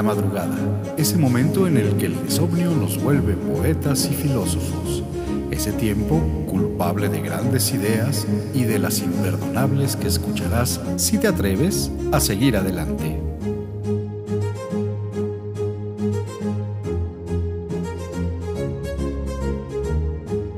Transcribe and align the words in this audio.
La 0.00 0.14
madrugada, 0.14 0.56
ese 0.96 1.18
momento 1.18 1.66
en 1.66 1.76
el 1.76 1.94
que 1.98 2.06
el 2.06 2.14
insomnio 2.14 2.70
nos 2.70 2.98
vuelve 3.02 3.34
poetas 3.34 4.08
y 4.10 4.14
filósofos. 4.14 5.02
Ese 5.50 5.72
tiempo 5.72 6.18
culpable 6.48 7.10
de 7.10 7.20
grandes 7.20 7.70
ideas 7.74 8.26
y 8.54 8.62
de 8.62 8.78
las 8.78 9.00
imperdonables 9.00 9.96
que 9.96 10.08
escucharás 10.08 10.80
si 10.96 11.18
te 11.18 11.28
atreves 11.28 11.90
a 12.12 12.20
seguir 12.20 12.56
adelante. 12.56 13.20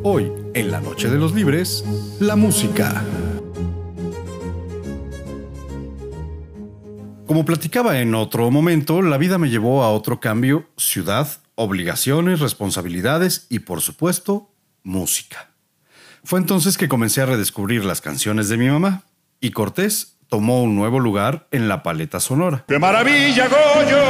Hoy, 0.04 0.30
en 0.54 0.70
la 0.70 0.80
Noche 0.80 1.10
de 1.10 1.18
los 1.18 1.34
Libres, 1.34 1.84
la 2.20 2.36
música. 2.36 3.02
Como 7.32 7.46
platicaba 7.46 7.98
en 8.00 8.14
otro 8.14 8.50
momento, 8.50 9.00
la 9.00 9.16
vida 9.16 9.38
me 9.38 9.48
llevó 9.48 9.84
a 9.84 9.90
otro 9.90 10.20
cambio, 10.20 10.68
ciudad, 10.76 11.26
obligaciones, 11.54 12.40
responsabilidades 12.40 13.46
y 13.48 13.60
por 13.60 13.80
supuesto, 13.80 14.50
música. 14.82 15.48
Fue 16.24 16.38
entonces 16.38 16.76
que 16.76 16.88
comencé 16.88 17.22
a 17.22 17.26
redescubrir 17.26 17.86
las 17.86 18.02
canciones 18.02 18.50
de 18.50 18.58
mi 18.58 18.68
mamá 18.68 19.04
y 19.40 19.52
Cortés 19.52 20.18
tomó 20.28 20.62
un 20.62 20.76
nuevo 20.76 21.00
lugar 21.00 21.48
en 21.52 21.68
la 21.68 21.82
paleta 21.82 22.20
sonora. 22.20 22.66
¡Qué 22.68 22.78
maravilla, 22.78 23.48
Goyo! 23.48 24.04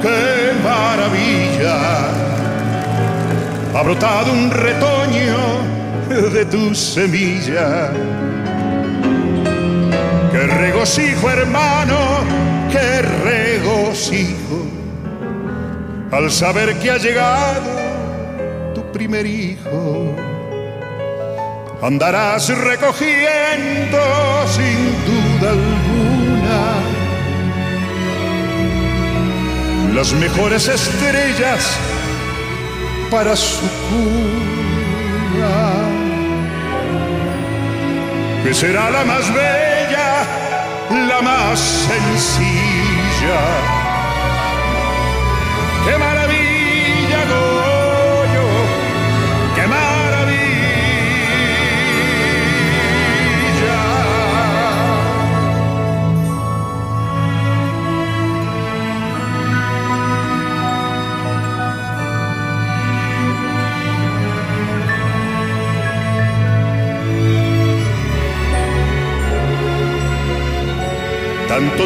¡Qué 0.00 0.52
maravilla! 0.62 2.08
Ha 3.74 3.82
brotado 3.82 4.32
un 4.32 4.52
retoño 4.52 6.30
de 6.32 6.44
tu 6.44 6.72
semilla. 6.72 7.90
¡Qué 10.30 10.46
regocijo, 10.46 11.28
hermano! 11.30 12.33
Qué 12.74 13.02
regocijo 13.02 14.66
al 16.10 16.28
saber 16.30 16.76
que 16.80 16.90
ha 16.90 16.98
llegado 16.98 17.70
tu 18.74 18.82
primer 18.90 19.24
hijo. 19.26 20.16
Andarás 21.80 22.48
recogiendo 22.48 24.00
sin 24.56 24.78
duda 25.08 25.50
alguna 25.50 26.62
las 29.94 30.12
mejores 30.14 30.66
estrellas 30.66 31.76
para 33.08 33.36
su 33.36 33.68
cuna, 33.88 35.54
que 38.42 38.52
será 38.52 38.90
la 38.90 39.04
más 39.04 39.32
bella 39.32 39.73
la 40.90 41.22
más 41.22 41.58
sencilla. 41.58 43.40
¡Qué 45.84 45.98
maravilla, 45.98 46.13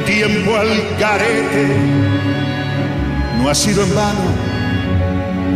tiempo 0.03 0.57
al 0.57 0.69
carete 0.99 1.67
no 3.39 3.49
ha 3.49 3.55
sido 3.55 3.83
en 3.83 3.95
vano. 3.95 4.49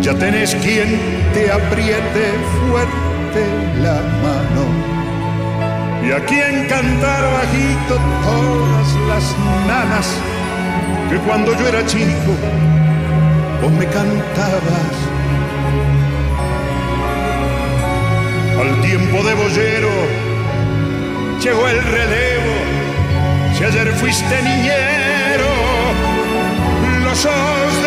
Ya 0.00 0.14
tenés 0.14 0.54
quien 0.56 0.98
te 1.32 1.50
apriete 1.50 2.32
fuerte 2.60 3.42
la 3.80 4.00
mano 4.22 4.64
y 6.04 6.10
a 6.10 6.24
quien 6.24 6.66
cantar 6.68 7.22
bajito 7.32 7.94
todas 8.24 8.88
las 9.08 9.38
nanas 9.66 10.08
que 11.08 11.16
cuando 11.18 11.56
yo 11.56 11.68
era 11.68 11.86
chico 11.86 12.32
vos 13.62 13.72
me 13.72 13.86
cantabas. 13.86 14.94
Al 18.60 18.80
tiempo 18.82 19.22
de 19.22 19.34
boyero 19.34 19.90
llegó 21.40 21.68
el 21.68 21.82
relevo 21.82 22.41
si 23.62 23.66
ayer 23.66 23.92
fuiste 23.94 24.42
niñero, 24.42 25.52
lo 27.04 27.14
sos 27.14 27.81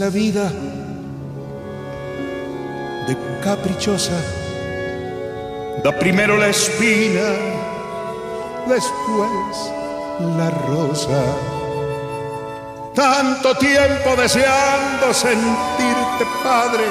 la 0.00 0.08
vida 0.08 0.50
de 3.06 3.14
caprichosa. 3.44 4.18
Da 5.84 5.92
primero 5.92 6.38
la 6.38 6.48
espina, 6.48 7.28
después 8.66 9.54
la 10.38 10.48
rosa. 10.68 11.22
Tanto 12.94 13.54
tiempo 13.56 14.16
deseando 14.16 15.12
sentirte 15.12 16.24
padre 16.42 16.86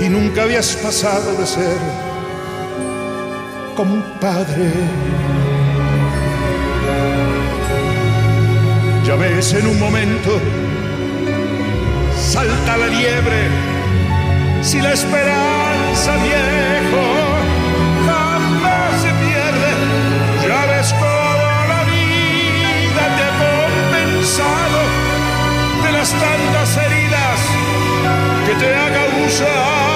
y 0.00 0.08
nunca 0.08 0.44
habías 0.44 0.76
pasado 0.76 1.34
de 1.34 1.46
ser 1.46 1.78
como 3.76 3.92
un 3.96 4.02
padre. 4.18 4.72
Ya 9.04 9.14
ves 9.16 9.52
en 9.52 9.66
un 9.66 9.78
momento 9.78 10.40
salta 12.36 12.76
la 12.76 12.88
liebre 12.88 13.40
si 14.60 14.78
la 14.82 14.92
esperanza 14.92 16.10
viejo 16.28 17.04
jamás 18.08 18.90
se 19.04 19.10
pierde. 19.24 19.70
Ya 20.46 20.60
ves 20.70 20.88
cómo 21.02 21.50
la 21.72 21.82
vida 21.94 23.04
te 23.16 23.22
ha 23.28 23.32
compensado 23.46 24.80
de 25.84 25.90
las 25.98 26.10
tantas 26.24 26.68
heridas 26.84 27.38
que 28.46 28.54
te 28.62 28.68
ha 28.74 28.88
causado. 29.00 29.95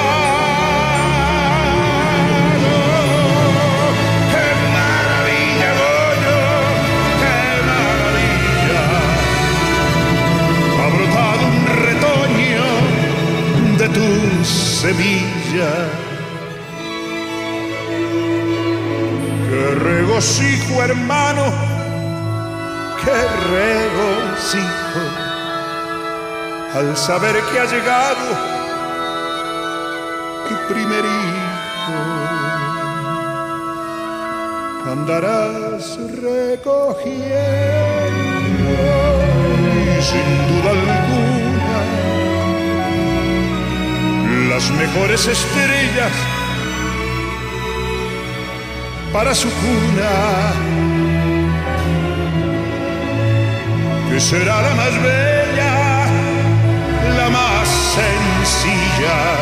Tu 14.81 14.87
semilla. 14.87 15.73
¡Qué 19.49 19.75
regocijo, 19.75 20.83
hermano! 20.83 21.45
¡Qué 23.05 23.19
regocijo! 23.57 25.03
Al 26.75 26.97
saber 26.97 27.35
que 27.51 27.59
ha 27.59 27.65
llegado 27.65 28.27
tu 30.49 30.55
primer 30.73 31.05
hijo 31.05 31.41
andarás 34.93 35.99
recogiendo 36.23 37.11
y 39.99 40.03
sin 40.03 40.29
duda 40.49 40.71
alguna 40.71 41.50
las 44.51 44.69
mejores 44.73 45.29
estrellas 45.29 46.13
para 49.13 49.33
su 49.33 49.49
cuna, 49.49 50.53
que 54.11 54.21
será 54.21 54.61
la 54.63 54.75
más 54.75 54.95
bella, 55.03 56.07
la 57.17 57.31
más 57.31 57.69
sencilla. 57.97 59.40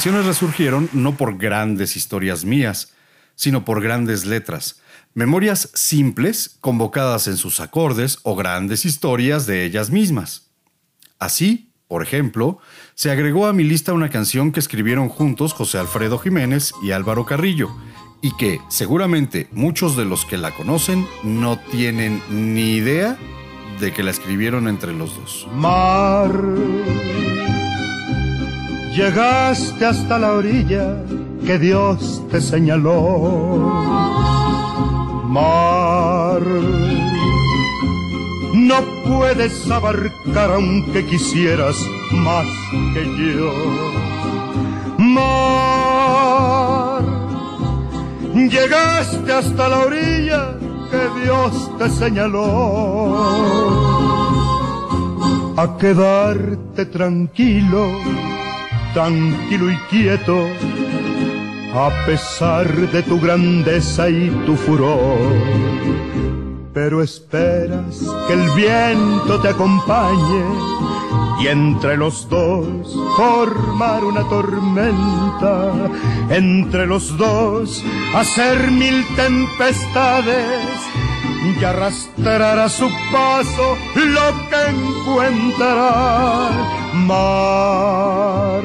Canciones 0.00 0.24
resurgieron 0.24 0.88
no 0.94 1.14
por 1.14 1.36
grandes 1.36 1.94
historias 1.94 2.46
mías, 2.46 2.94
sino 3.34 3.66
por 3.66 3.82
grandes 3.82 4.24
letras, 4.24 4.80
memorias 5.12 5.68
simples 5.74 6.56
convocadas 6.62 7.28
en 7.28 7.36
sus 7.36 7.60
acordes 7.60 8.18
o 8.22 8.34
grandes 8.34 8.86
historias 8.86 9.44
de 9.44 9.62
ellas 9.62 9.90
mismas. 9.90 10.52
Así, 11.18 11.74
por 11.86 12.02
ejemplo, 12.02 12.60
se 12.94 13.10
agregó 13.10 13.46
a 13.46 13.52
mi 13.52 13.62
lista 13.62 13.92
una 13.92 14.08
canción 14.08 14.52
que 14.52 14.60
escribieron 14.60 15.10
juntos 15.10 15.52
José 15.52 15.76
Alfredo 15.76 16.18
Jiménez 16.18 16.72
y 16.82 16.92
Álvaro 16.92 17.26
Carrillo, 17.26 17.68
y 18.22 18.34
que 18.38 18.58
seguramente 18.70 19.48
muchos 19.52 19.98
de 19.98 20.06
los 20.06 20.24
que 20.24 20.38
la 20.38 20.52
conocen 20.52 21.06
no 21.24 21.58
tienen 21.58 22.22
ni 22.30 22.76
idea 22.76 23.18
de 23.80 23.92
que 23.92 24.02
la 24.02 24.12
escribieron 24.12 24.66
entre 24.66 24.94
los 24.94 25.14
dos. 25.14 25.46
Llegaste 28.94 29.86
hasta 29.86 30.18
la 30.18 30.32
orilla 30.32 30.96
que 31.46 31.58
Dios 31.60 32.24
te 32.28 32.40
señaló. 32.40 33.70
Mar, 35.28 36.42
no 38.52 38.74
puedes 39.06 39.70
abarcar 39.70 40.50
aunque 40.50 41.06
quisieras 41.06 41.76
más 42.10 42.48
que 42.92 43.04
yo. 43.16 43.52
Mar, 44.98 47.04
llegaste 48.34 49.32
hasta 49.32 49.68
la 49.68 49.78
orilla 49.78 50.58
que 50.90 51.08
Dios 51.22 51.70
te 51.78 51.88
señaló. 51.90 53.20
A 55.56 55.76
quedarte 55.78 56.86
tranquilo 56.86 57.92
tranquilo 58.92 59.70
y 59.70 59.76
quieto, 59.90 60.46
a 61.74 61.90
pesar 62.06 62.66
de 62.90 63.02
tu 63.02 63.20
grandeza 63.20 64.08
y 64.08 64.30
tu 64.46 64.56
furor. 64.56 65.18
Pero 66.72 67.02
esperas 67.02 68.04
que 68.26 68.32
el 68.34 68.50
viento 68.50 69.40
te 69.40 69.48
acompañe 69.48 70.44
y 71.40 71.48
entre 71.48 71.96
los 71.96 72.28
dos 72.28 72.96
formar 73.16 74.04
una 74.04 74.28
tormenta, 74.28 75.72
entre 76.28 76.86
los 76.86 77.16
dos 77.16 77.82
hacer 78.14 78.70
mil 78.70 79.04
tempestades 79.16 80.70
y 81.42 81.64
arrastrar 81.64 82.58
a 82.58 82.68
su 82.68 82.88
paso 83.12 83.76
lo 83.94 84.48
que 84.48 84.60
encuentra 84.70 86.50
mar. 86.94 88.62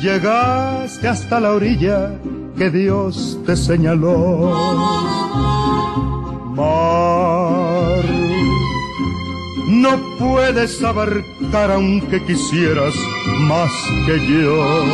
Llegaste 0.00 1.08
hasta 1.08 1.40
la 1.40 1.52
orilla 1.52 2.12
que 2.56 2.70
Dios 2.70 3.38
te 3.46 3.56
señaló. 3.56 4.52
Mar, 6.54 8.04
no 9.68 10.00
puedes 10.18 10.82
abarcar 10.82 11.70
aunque 11.72 12.24
quisieras 12.24 12.94
más 13.48 13.72
que 14.06 14.18
yo. 14.26 14.84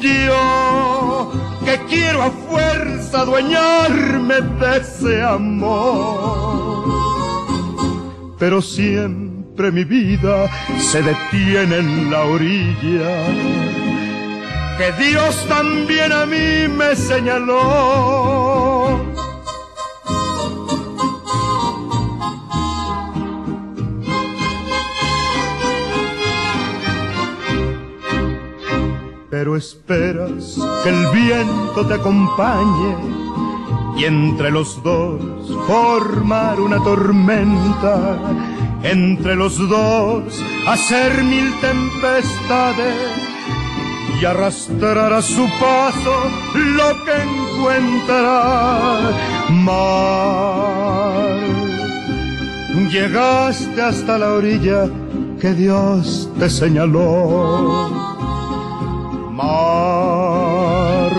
Yo 0.00 1.32
que 1.68 1.78
quiero 1.84 2.22
a 2.22 2.30
fuerza 2.30 3.20
adueñarme 3.20 4.36
de 4.40 4.78
ese 4.78 5.22
amor. 5.22 6.86
Pero 8.38 8.62
siempre 8.62 9.70
mi 9.70 9.84
vida 9.84 10.48
se 10.78 11.02
detiene 11.02 11.76
en 11.76 12.10
la 12.10 12.22
orilla 12.22 13.26
que 14.78 14.92
Dios 15.04 15.44
también 15.46 16.10
a 16.12 16.24
mí 16.24 16.68
me 16.68 16.96
señaló. 16.96 17.56
Pero 29.38 29.54
esperas 29.54 30.58
que 30.82 30.88
el 30.88 31.06
viento 31.12 31.86
te 31.86 31.94
acompañe 31.94 32.96
y 33.96 34.04
entre 34.04 34.50
los 34.50 34.82
dos 34.82 35.20
formar 35.64 36.60
una 36.60 36.82
tormenta, 36.82 38.18
entre 38.82 39.36
los 39.36 39.56
dos 39.56 40.42
hacer 40.66 41.22
mil 41.22 41.54
tempestades 41.60 42.96
y 44.20 44.24
arrastrar 44.24 45.12
a 45.12 45.22
su 45.22 45.46
paso 45.60 46.14
lo 46.56 47.04
que 47.04 47.14
encuentra 47.30 48.90
mar. 49.50 51.38
Llegaste 52.90 53.82
hasta 53.82 54.18
la 54.18 54.32
orilla 54.32 54.90
que 55.40 55.54
Dios 55.54 56.28
te 56.40 56.50
señaló 56.50 58.17
mar. 59.38 61.12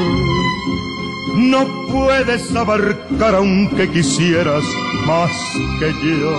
No 1.35 1.65
puedes 1.91 2.55
abarcar 2.55 3.35
aunque 3.35 3.89
quisieras 3.89 4.63
más 5.07 5.31
que 5.79 5.91
yo. 6.05 6.37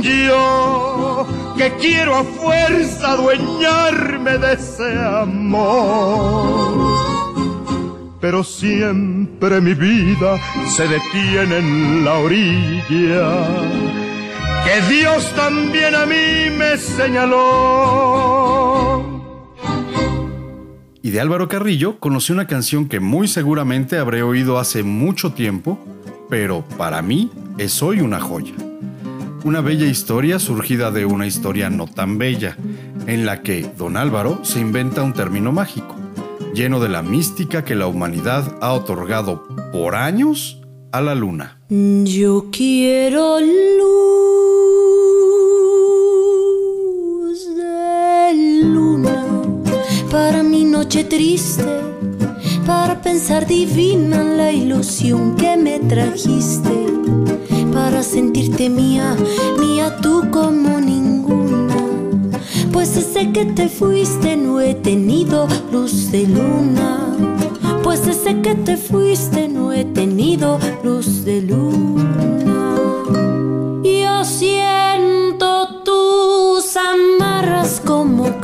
Yo 0.00 1.26
que 1.58 1.70
quiero 1.74 2.16
a 2.16 2.24
fuerza 2.24 3.12
adueñarme 3.12 4.38
de 4.38 4.54
ese 4.54 4.98
amor. 4.98 6.72
Pero 8.20 8.42
siempre 8.42 9.60
mi 9.60 9.74
vida 9.74 10.40
se 10.74 10.88
detiene 10.88 11.58
en 11.58 12.04
la 12.04 12.14
orilla 12.14 13.46
que 14.64 14.80
Dios 14.94 15.30
también 15.36 15.94
a 15.94 16.06
mí 16.06 16.50
me 16.56 16.78
señaló 16.78 18.93
y 21.04 21.10
de 21.10 21.20
Álvaro 21.20 21.48
Carrillo 21.48 21.98
conocí 22.00 22.32
una 22.32 22.46
canción 22.46 22.88
que 22.88 22.98
muy 22.98 23.28
seguramente 23.28 23.98
habré 23.98 24.22
oído 24.22 24.58
hace 24.58 24.82
mucho 24.82 25.34
tiempo, 25.34 25.78
pero 26.30 26.64
para 26.78 27.02
mí 27.02 27.30
es 27.58 27.82
hoy 27.82 28.00
una 28.00 28.20
joya. 28.20 28.54
Una 29.44 29.60
bella 29.60 29.84
historia 29.84 30.38
surgida 30.38 30.90
de 30.90 31.04
una 31.04 31.26
historia 31.26 31.68
no 31.68 31.86
tan 31.86 32.16
bella, 32.16 32.56
en 33.06 33.26
la 33.26 33.42
que 33.42 33.70
don 33.76 33.98
Álvaro 33.98 34.42
se 34.46 34.60
inventa 34.60 35.02
un 35.02 35.12
término 35.12 35.52
mágico, 35.52 35.94
lleno 36.54 36.80
de 36.80 36.88
la 36.88 37.02
mística 37.02 37.66
que 37.66 37.74
la 37.74 37.86
humanidad 37.86 38.56
ha 38.62 38.72
otorgado 38.72 39.46
por 39.72 39.96
años 39.96 40.62
a 40.90 41.02
la 41.02 41.14
luna. 41.14 41.58
Yo 41.68 42.46
quiero 42.50 43.40
luz 43.40 44.73
para 50.14 50.44
mi 50.44 50.64
noche 50.64 51.02
triste, 51.02 51.64
para 52.64 53.02
pensar 53.02 53.48
divina 53.48 54.20
en 54.20 54.36
la 54.36 54.52
ilusión 54.52 55.34
que 55.34 55.56
me 55.56 55.80
trajiste, 55.80 56.86
para 57.72 58.00
sentirte 58.04 58.70
mía, 58.70 59.16
mía 59.58 59.96
tú 60.00 60.22
como 60.30 60.80
ninguna. 60.80 61.74
Pues 62.72 62.94
desde 62.94 63.32
que 63.32 63.44
te 63.44 63.68
fuiste 63.68 64.36
no 64.36 64.60
he 64.60 64.74
tenido 64.76 65.48
luz 65.72 66.12
de 66.12 66.28
luna. 66.28 67.00
Pues 67.82 68.06
desde 68.06 68.40
que 68.40 68.54
te 68.54 68.76
fuiste 68.76 69.48
no 69.48 69.72
he 69.72 69.84
tenido 69.84 70.60
luz 70.84 71.24
de 71.24 71.42
luna. 71.42 72.73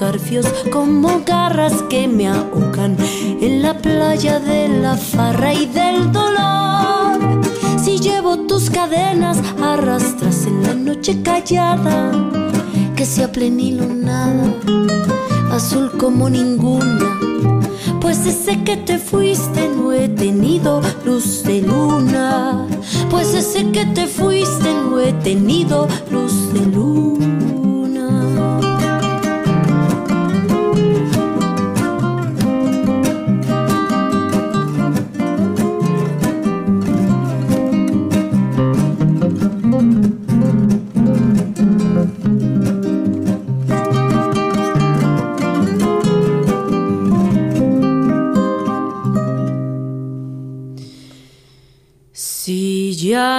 Carfios, 0.01 0.47
como 0.73 1.21
garras 1.27 1.75
que 1.91 2.09
me 2.09 2.27
ahogan 2.27 2.97
en 3.43 3.61
la 3.61 3.75
playa 3.77 4.41
de 4.41 4.67
la 4.67 4.97
farra 4.97 5.53
y 5.53 5.67
del 5.67 6.11
dolor. 6.11 7.21
llevo 8.01 8.47
tus 8.47 8.71
cadenas, 8.71 9.37
arrastras 9.63 10.47
en 10.47 10.63
la 10.63 10.73
noche 10.73 11.21
callada, 11.23 12.13
que 12.97 13.05
sea 13.05 13.31
plenilunada, 13.31 14.55
azul 15.53 15.93
como 15.99 16.31
ninguna. 16.31 17.19
Pues 18.01 18.25
desde 18.25 18.65
que 18.65 18.79
te 18.79 18.97
fuiste 18.97 19.69
no 19.69 19.93
he 19.93 20.09
tenido 20.09 20.81
luz 21.05 21.43
de 21.43 21.61
luna. 21.61 22.67
Pues 23.11 23.35
desde 23.35 23.71
que 23.71 23.85
te 23.85 24.07
fuiste 24.07 24.73
no 24.73 24.99
he 24.99 25.13
tenido 25.13 25.87
luz 26.11 26.55
de 26.55 26.61
luna. 26.61 27.30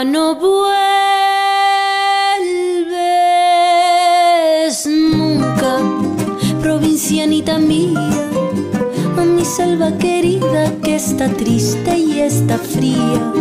No 0.03 0.35
vuelves 0.35 0.65
nunca, 4.87 5.77
provincianita 6.59 7.59
mía, 7.59 8.09
a 9.17 9.21
mi 9.21 9.45
selva 9.45 9.97
querida 9.97 10.73
que 10.83 10.95
está 10.95 11.27
triste 11.29 11.97
y 11.99 12.19
está 12.19 12.57
fría. 12.57 13.31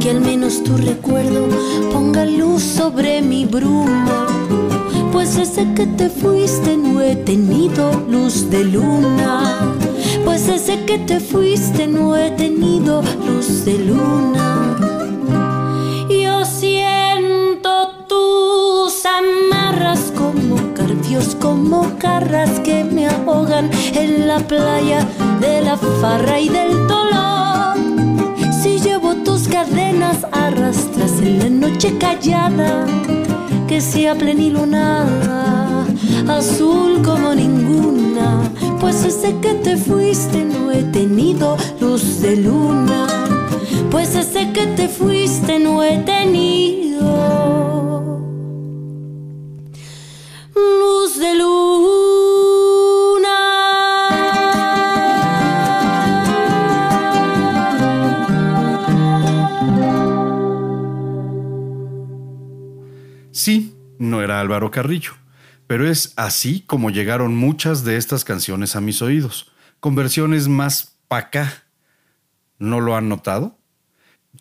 Que 0.00 0.10
al 0.10 0.20
menos 0.20 0.62
tu 0.64 0.76
recuerdo 0.76 1.48
ponga 1.92 2.24
luz 2.24 2.62
sobre 2.62 3.20
mi 3.20 3.44
bruma. 3.44 4.26
Pues 5.12 5.36
desde 5.36 5.74
que 5.74 5.86
te 5.86 6.08
fuiste 6.08 6.76
no 6.76 7.00
he 7.00 7.16
tenido 7.16 7.90
luz 8.08 8.50
de 8.50 8.64
luna. 8.64 9.74
Pues 10.24 10.46
desde 10.46 10.84
que 10.84 10.98
te 10.98 11.20
fuiste 11.20 11.86
no 11.86 12.16
he 12.16 12.30
tenido 12.30 13.02
luz 13.26 13.64
de 13.64 13.78
luna. 13.78 14.83
Que 22.62 22.84
me 22.84 23.08
ahogan 23.08 23.68
en 23.92 24.28
la 24.28 24.38
playa 24.38 25.04
de 25.40 25.62
la 25.62 25.76
farra 25.76 26.38
y 26.38 26.48
del 26.48 26.86
dolor. 26.86 27.76
Si 28.62 28.78
llevo 28.78 29.16
tus 29.16 29.48
cadenas 29.48 30.18
arrastras 30.30 31.18
en 31.20 31.38
la 31.40 31.48
noche 31.48 31.98
callada, 31.98 32.86
que 33.66 33.80
sea 33.80 34.14
plenilunada, 34.14 35.86
azul 36.28 37.02
como 37.02 37.34
ninguna, 37.34 38.42
pues 38.80 39.02
desde 39.02 39.36
que 39.40 39.54
te 39.54 39.76
fuiste 39.76 40.44
no 40.44 40.70
he 40.70 40.84
tenido 40.84 41.56
luz 41.80 42.20
de 42.20 42.36
luna, 42.36 43.08
pues 43.90 44.14
desde 44.14 44.52
que 44.52 44.66
te 44.68 44.86
fuiste 44.88 45.58
no 45.58 45.82
he 45.82 45.98
tenido 45.98 46.53
Carrillo, 64.74 65.12
pero 65.68 65.88
es 65.88 66.14
así 66.16 66.64
como 66.66 66.90
llegaron 66.90 67.36
muchas 67.36 67.84
de 67.84 67.96
estas 67.96 68.24
canciones 68.24 68.74
a 68.74 68.80
mis 68.80 69.02
oídos, 69.02 69.52
con 69.78 69.94
versiones 69.94 70.48
más 70.48 70.96
pa' 71.06 71.18
acá. 71.18 71.62
¿No 72.58 72.80
lo 72.80 72.96
han 72.96 73.08
notado? 73.08 73.56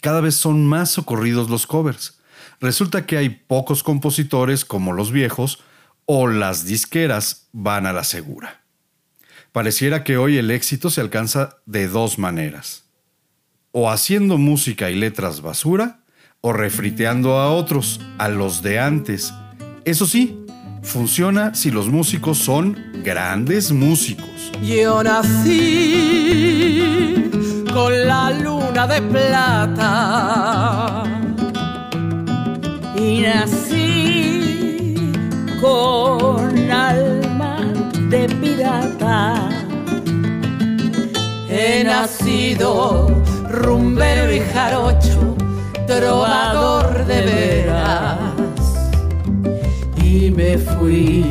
Cada 0.01 0.21
vez 0.21 0.33
son 0.33 0.65
más 0.65 0.89
socorridos 0.89 1.51
los 1.51 1.67
covers. 1.67 2.19
Resulta 2.59 3.05
que 3.05 3.17
hay 3.17 3.29
pocos 3.29 3.83
compositores 3.83 4.65
como 4.65 4.91
los 4.91 5.11
viejos 5.11 5.61
o 6.05 6.27
las 6.27 6.65
disqueras 6.65 7.47
van 7.51 7.85
a 7.85 7.93
la 7.93 8.03
segura. 8.03 8.63
Pareciera 9.51 10.03
que 10.03 10.17
hoy 10.17 10.37
el 10.37 10.49
éxito 10.49 10.89
se 10.89 10.99
alcanza 10.99 11.57
de 11.67 11.87
dos 11.87 12.17
maneras. 12.17 12.85
O 13.71 13.91
haciendo 13.91 14.39
música 14.39 14.89
y 14.89 14.95
letras 14.95 15.41
basura, 15.41 15.99
o 16.41 16.53
refriteando 16.53 17.37
a 17.37 17.51
otros, 17.51 18.01
a 18.17 18.29
los 18.29 18.63
de 18.63 18.79
antes. 18.79 19.31
Eso 19.85 20.05
sí, 20.05 20.45
funciona 20.81 21.53
si 21.53 21.69
los 21.69 21.89
músicos 21.89 22.37
son 22.37 22.77
grandes 23.03 23.73
músicos. 23.73 24.53
Yo 24.61 25.03
nací 25.03 26.79
con 27.73 28.07
la 28.07 28.31
luna 28.31 28.87
de 28.87 29.01
plata 29.01 31.03
y 32.95 33.23
nací 33.23 34.95
con 35.59 36.71
alma 36.71 37.59
de 38.09 38.29
pirata. 38.29 39.49
He 41.49 41.83
nacido 41.83 43.21
rumbero 43.49 44.33
y 44.33 44.39
jarocho 44.39 45.35
trovador 45.87 47.05
de 47.05 47.25
veras 47.25 48.22
me 50.31 50.57
fui. 50.57 51.25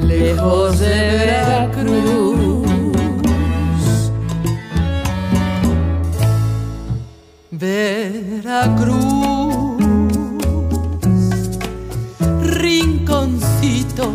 Lejos 0.00 0.78
de 0.80 0.88
Veracruz. 0.88 2.42
Veracruz, 7.62 9.04
rinconcito 12.42 14.10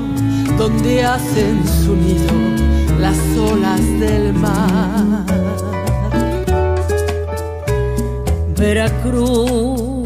donde 0.57 1.03
hacen 1.05 1.63
su 1.65 1.95
nido 1.95 2.33
las 2.99 3.17
olas 3.37 3.79
del 4.01 4.33
mar. 4.33 5.25
Veracruz, 8.57 9.96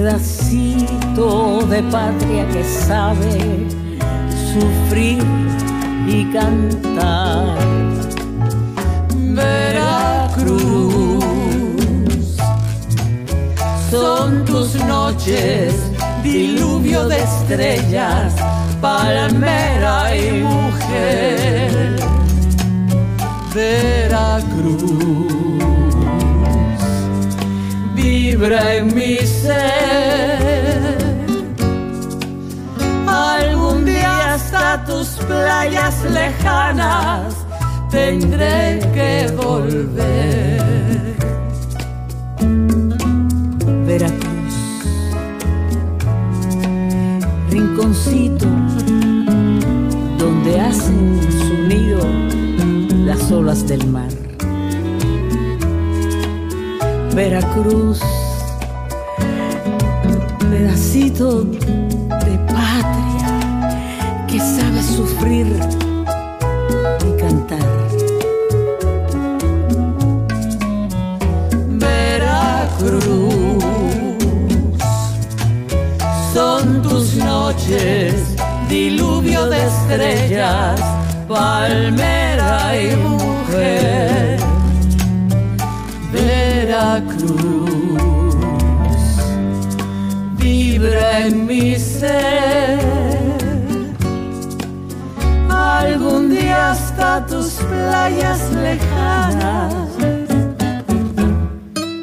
pedacito 0.00 1.66
de 1.66 1.82
patria 1.82 2.48
que 2.48 2.64
sabe 2.64 3.66
sufrir 4.52 5.22
y 6.06 6.24
cantar. 6.32 7.58
Veracruz, 9.14 11.24
son 13.90 14.44
tus 14.46 14.74
noches, 14.86 15.74
diluvio 16.22 17.06
de 17.06 17.22
estrellas, 17.22 18.34
palmera 18.80 20.16
y 20.16 20.42
mujer 20.42 22.00
Veracruz 23.54 25.49
vibra 28.40 28.76
en 28.76 28.94
mi 28.94 29.16
ser. 29.18 29.66
Algún 33.06 33.84
día 33.84 34.34
hasta 34.34 34.84
tus 34.84 35.08
playas 35.28 36.02
lejanas 36.10 37.34
tendré 37.90 38.80
que 38.94 39.30
volver. 39.36 41.16
Veracruz, 43.86 44.54
rinconcito 47.50 48.46
donde 50.18 50.60
hacen 50.60 51.20
su 51.30 51.54
nido 51.68 52.00
las 53.04 53.30
olas 53.30 53.66
del 53.66 53.86
mar. 53.88 54.08
Veracruz, 57.14 58.00
pedacito 60.90 61.44
de 61.44 62.38
patria 62.48 63.30
que 64.26 64.38
sabe 64.40 64.82
sufrir 64.82 65.46
y 67.06 67.20
cantar. 67.20 67.58
Veracruz, 71.78 73.64
son 76.34 76.82
tus 76.82 77.14
noches, 77.16 78.14
diluvio 78.68 79.46
de 79.48 79.66
estrellas 79.66 80.80
palmera 81.28 82.76
y 82.76 82.96
mujer. 82.96 84.40
Veracruz 86.12 87.59
en 91.18 91.46
mi 91.46 91.76
ser. 91.76 92.78
Algún 95.48 96.30
día 96.30 96.70
hasta 96.72 97.26
tus 97.26 97.54
playas 97.54 98.52
lejanas 98.52 99.74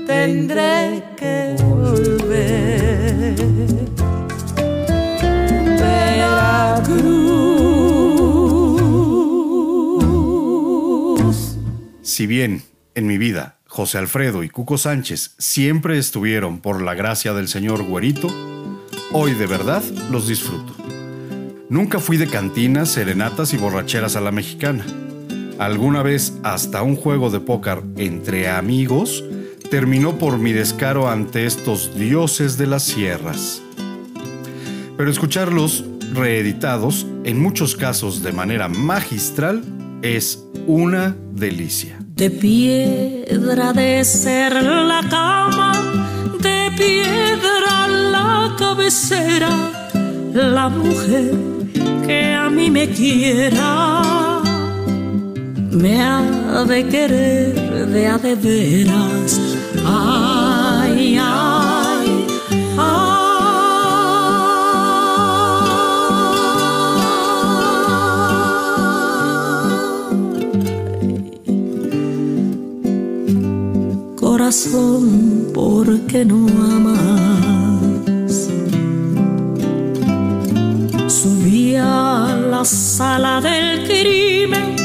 tendré 0.05 1.03
que 1.15 1.55
volver. 1.63 3.35
Veracruz. 5.79 7.17
Si 12.01 12.27
bien 12.27 12.63
en 12.95 13.07
mi 13.07 13.17
vida 13.17 13.57
José 13.67 13.97
Alfredo 13.99 14.43
y 14.43 14.49
Cuco 14.49 14.77
Sánchez 14.77 15.35
siempre 15.37 15.97
estuvieron 15.97 16.59
por 16.59 16.81
la 16.81 16.95
gracia 16.95 17.33
del 17.33 17.47
señor 17.47 17.83
Güerito, 17.83 18.29
hoy 19.19 19.33
de 19.33 19.47
verdad 19.47 19.81
los 20.11 20.27
disfruto. 20.27 20.75
Nunca 21.69 21.99
fui 21.99 22.17
de 22.17 22.27
cantinas, 22.27 22.89
serenatas 22.89 23.51
y 23.51 23.57
borracheras 23.57 24.15
a 24.15 24.21
la 24.21 24.31
mexicana. 24.31 24.85
Alguna 25.57 26.03
vez 26.03 26.33
hasta 26.43 26.83
un 26.83 26.95
juego 26.95 27.31
de 27.31 27.39
póker 27.39 27.81
entre 27.97 28.47
amigos 28.47 29.23
terminó 29.71 30.19
por 30.19 30.37
mi 30.37 30.53
descaro 30.53 31.09
ante 31.09 31.47
estos 31.47 31.95
dioses 31.95 32.59
de 32.59 32.67
las 32.67 32.83
sierras. 32.83 33.63
Pero 34.97 35.09
escucharlos 35.09 35.83
reeditados, 36.13 37.07
en 37.23 37.41
muchos 37.41 37.75
casos 37.75 38.21
de 38.21 38.31
manera 38.33 38.69
magistral, 38.69 39.63
es 40.03 40.45
una 40.67 41.15
delicia. 41.33 41.97
De 42.15 42.29
piedra 42.29 43.73
de 43.73 44.05
ser 44.05 44.61
la 44.61 45.01
cama, 45.09 45.73
de 46.39 46.71
piedra 46.77 47.26
cabecera, 48.57 49.49
la 50.33 50.69
mujer 50.69 51.33
que 52.05 52.33
a 52.33 52.49
mí 52.49 52.69
me 52.69 52.89
quiera, 52.89 54.41
me 55.71 56.01
ha 56.01 56.63
de 56.67 56.87
querer 56.87 57.87
de 57.87 58.07
a 58.07 58.17
de 58.17 58.35
veras. 58.35 59.39
Ay, 59.85 61.17
ay, 61.21 62.25
ay. 62.77 63.35
Corazón, 74.15 75.51
¿por 75.53 75.99
qué 76.07 76.25
no 76.25 76.47
amas? 76.47 77.56
Subí 81.21 81.75
a 81.75 82.37
la 82.51 82.63
sala 82.63 83.41
del 83.41 83.87
crimen, 83.87 84.75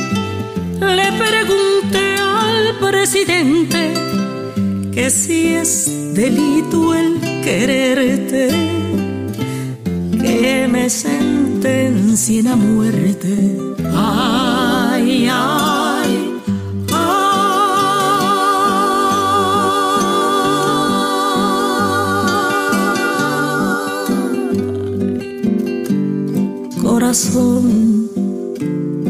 le 0.81 1.09
pregunté 1.25 2.17
al 2.17 2.79
presidente 2.81 3.93
que 4.95 5.11
si 5.11 5.49
es 5.57 6.15
delito 6.15 6.95
el 6.95 7.21
quererte, 7.45 8.49
que 10.23 10.69
me 10.73 10.89
sentencien 10.89 12.49
a 12.49 12.57
muerte. 12.57 13.35
Ay, 13.95 15.29
ay, 15.31 15.62
Corazón, 27.13 28.09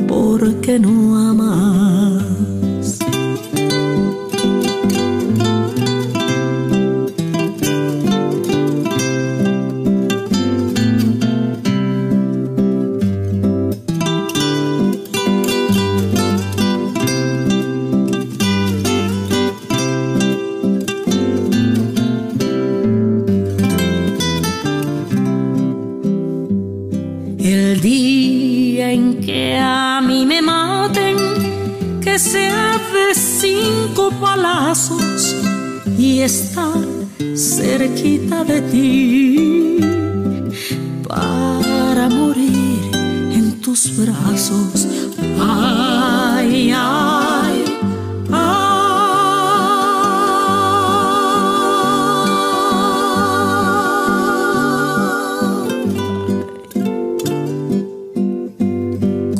¿por 0.08 0.60
qué 0.60 0.76
no 0.76 1.16
amas? 1.16 2.01
Que 32.12 32.18
sea 32.18 32.78
de 32.92 33.14
cinco 33.14 34.10
palazos 34.20 35.34
y 35.98 36.20
estar 36.20 36.84
cerquita 37.34 38.44
de 38.44 38.60
ti 38.70 39.78
para 41.08 42.10
morir 42.10 42.90
en 43.32 43.58
tus 43.62 43.96
brazos. 43.96 44.86
Ay, 45.40 46.74
ay, 46.76 47.64
ay. 48.30 49.22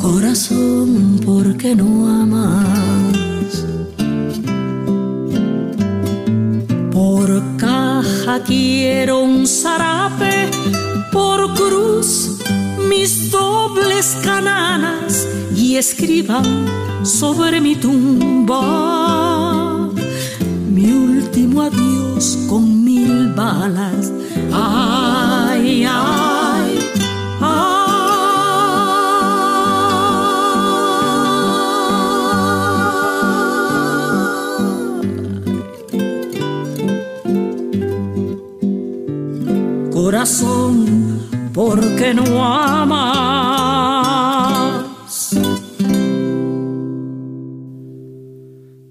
Corazón, 0.01 1.21
¿por 1.23 1.55
qué 1.59 1.75
no 1.75 2.09
amas? 2.23 2.62
Quiero 8.41 9.21
un 9.21 9.47
zarape, 9.47 10.51
por 11.13 11.53
cruz 11.55 12.39
mis 12.89 13.31
dobles 13.31 14.17
cananas 14.25 15.27
y 15.55 15.77
escriban 15.77 16.45
sobre 17.05 17.61
mi 17.61 17.77
tumba 17.77 18.63
mi 20.71 20.91
último 20.91 21.63
adiós 21.63 22.39
con 22.49 22.85
mil 22.85 23.33
balas. 23.35 24.02
Corazón, 40.23 41.51
¿por 41.53 41.97
qué 41.97 42.15
no 42.15 42.45
amas? 42.45 42.95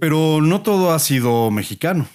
Pero 0.02 0.42
no 0.42 0.62
todo 0.62 0.92
ha 0.92 1.00
sido 1.00 1.50
mexicano. 1.50 2.10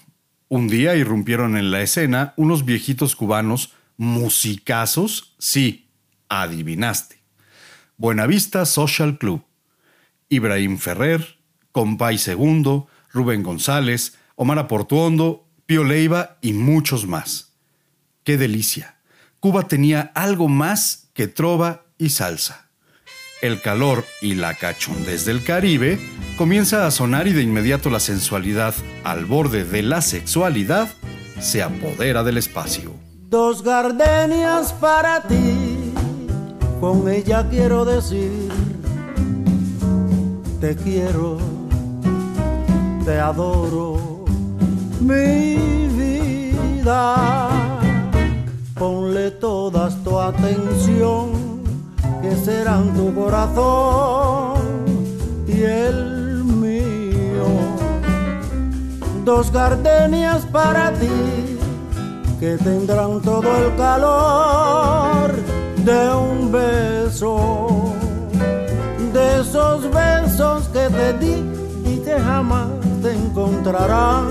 Un 0.49 0.69
día 0.69 0.97
irrumpieron 0.97 1.57
en 1.57 1.71
la 1.71 1.81
escena 1.81 2.35
unos 2.37 2.67
viejitos 2.67 3.17
cubanos 3.17 3.73
musicazos, 3.97 5.35
sí, 5.39 5.89
adivinaste. 6.29 7.23
Buenavista 7.97 8.67
Social 8.67 9.17
Club. 9.17 9.43
Ibrahim 10.29 10.77
Ferrer, 10.77 11.39
Compay 11.73 12.19
Segundo, 12.19 12.87
Rubén 13.15 13.43
González, 13.43 14.19
Omar 14.35 14.59
Aportuondo, 14.59 15.49
Pío 15.65 15.85
Leiva 15.85 16.37
y 16.43 16.53
muchos 16.53 17.07
más. 17.07 17.55
¡Qué 18.23 18.37
delicia! 18.37 18.96
Cuba 19.47 19.69
tenía 19.69 20.11
algo 20.17 20.49
más 20.49 21.07
que 21.15 21.29
trova 21.29 21.85
y 21.99 22.09
salsa. 22.09 22.69
El 23.41 23.61
calor 23.61 24.05
y 24.21 24.35
la 24.35 24.55
cachondez 24.55 25.25
del 25.25 25.45
Caribe 25.45 26.01
comienza 26.37 26.85
a 26.85 26.91
sonar 26.91 27.29
y 27.29 27.33
de 27.33 27.43
inmediato 27.43 27.89
la 27.89 28.01
sensualidad 28.01 28.75
al 29.05 29.25
borde 29.25 29.63
de 29.65 29.83
la 29.83 30.03
sexualidad 30.03 30.89
se 31.39 31.63
apodera 31.63 32.25
del 32.25 32.39
espacio. 32.39 32.93
Dos 33.29 33.63
gardenias 33.63 34.73
para 34.73 35.23
ti, 35.23 35.93
con 36.81 37.09
ella 37.09 37.47
quiero 37.49 37.85
decir, 37.85 38.49
te 40.61 40.75
quiero, 40.75 41.39
te 43.05 43.21
adoro, 43.21 44.25
mi 45.01 45.87
vida. 46.83 47.76
Ponle 48.79 49.31
todas 49.31 49.97
tu 50.05 50.19
atención, 50.19 51.63
que 52.21 52.37
serán 52.37 52.93
tu 52.93 53.15
corazón 53.15 54.59
y 55.49 55.63
el 55.63 56.45
mío. 56.45 57.47
dos 59.25 59.51
gardenias 59.51 60.45
para 60.53 60.93
ti 60.93 61.57
que 62.39 62.59
tendrán 62.59 63.23
todo 63.23 63.49
el 63.57 63.75
calor 63.77 65.33
de 65.79 66.15
un 66.15 66.53
beso, 66.53 67.95
de 69.15 69.41
esos 69.41 69.91
besos 69.91 70.69
que 70.69 70.87
te 70.91 71.13
di 71.15 71.37
y 71.87 71.97
que 72.05 72.21
jamás 72.21 72.69
te 73.03 73.13
encontrarán 73.15 74.29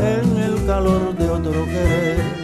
en 0.00 0.38
el 0.38 0.66
calor 0.66 1.14
de 1.14 1.28
otro 1.28 1.64
querer. 1.66 2.39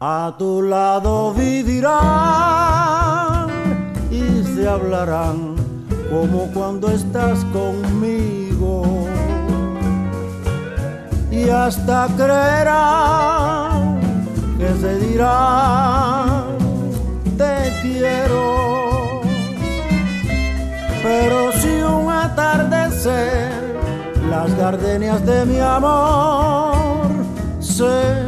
A 0.00 0.36
tu 0.38 0.62
lado 0.62 1.34
vivirán 1.34 1.98
y 4.12 4.44
se 4.44 4.68
hablarán 4.68 5.56
como 6.08 6.46
cuando 6.54 6.88
estás 6.88 7.44
conmigo 7.46 9.08
y 11.32 11.48
hasta 11.48 12.06
creerán 12.16 13.98
que 14.56 14.68
se 14.80 15.00
dirán 15.00 16.44
te 17.36 17.72
quiero. 17.82 19.20
Pero 21.02 21.50
si 21.60 21.82
un 21.82 22.08
atardecer 22.08 23.50
las 24.30 24.56
gardenias 24.56 25.26
de 25.26 25.44
mi 25.44 25.58
amor 25.58 27.08
se 27.58 28.27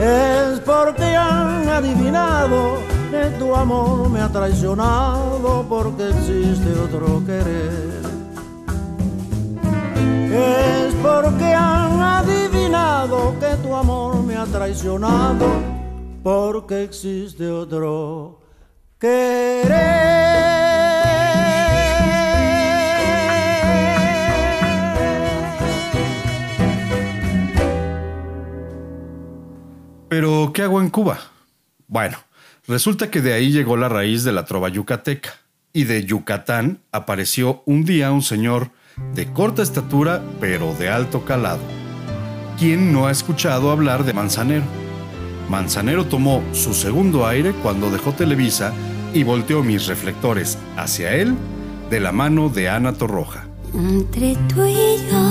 es 0.00 0.60
porque 0.60 1.14
han 1.14 1.68
adivinado 1.68 2.78
que 3.10 3.30
tu 3.38 3.54
amor 3.54 4.08
me 4.08 4.20
ha 4.20 4.28
traicionado 4.28 5.66
porque 5.68 6.08
existe 6.08 6.72
otro 6.80 7.22
querer. 7.26 8.00
Es 10.32 10.94
porque 11.02 11.52
han 11.52 12.00
adivinado 12.00 13.34
que 13.38 13.56
tu 13.62 13.74
amor 13.74 14.22
me 14.22 14.36
ha 14.36 14.46
traicionado 14.46 15.46
porque 16.22 16.84
existe 16.84 17.50
otro 17.50 18.38
querer. 18.98 20.49
Pero, 30.10 30.50
¿qué 30.52 30.62
hago 30.62 30.80
en 30.80 30.90
Cuba? 30.90 31.20
Bueno, 31.86 32.18
resulta 32.66 33.12
que 33.12 33.20
de 33.20 33.32
ahí 33.32 33.52
llegó 33.52 33.76
la 33.76 33.88
raíz 33.88 34.24
de 34.24 34.32
la 34.32 34.44
trova 34.44 34.68
yucateca. 34.68 35.34
Y 35.72 35.84
de 35.84 36.04
Yucatán 36.04 36.80
apareció 36.90 37.62
un 37.64 37.84
día 37.84 38.10
un 38.10 38.22
señor 38.22 38.72
de 39.14 39.32
corta 39.32 39.62
estatura, 39.62 40.20
pero 40.40 40.74
de 40.74 40.88
alto 40.88 41.24
calado. 41.24 41.60
¿Quién 42.58 42.92
no 42.92 43.06
ha 43.06 43.12
escuchado 43.12 43.70
hablar 43.70 44.04
de 44.04 44.12
Manzanero? 44.12 44.64
Manzanero 45.48 46.04
tomó 46.04 46.42
su 46.54 46.74
segundo 46.74 47.24
aire 47.24 47.52
cuando 47.62 47.88
dejó 47.88 48.12
Televisa 48.12 48.72
y 49.14 49.22
volteó 49.22 49.62
mis 49.62 49.86
reflectores 49.86 50.58
hacia 50.76 51.14
él 51.14 51.36
de 51.88 52.00
la 52.00 52.10
mano 52.10 52.48
de 52.48 52.68
Ana 52.68 52.94
Torroja. 52.94 53.46
Entre 53.72 54.34
tú 54.52 54.66
y 54.66 54.96
yo 55.08 55.22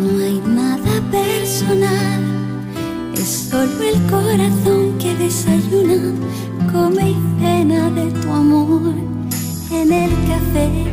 no 0.00 0.24
hay 0.24 0.40
nada 0.46 1.02
personal 1.10 2.41
es 3.14 3.48
solo 3.50 3.82
el 3.82 4.00
corazón 4.10 4.98
que 4.98 5.14
desayuna, 5.14 6.14
come 6.72 7.10
y 7.10 7.16
cena 7.40 7.90
de 7.90 8.10
tu 8.20 8.30
amor. 8.30 8.94
En 9.70 9.92
el 9.92 10.10
café 10.28 10.91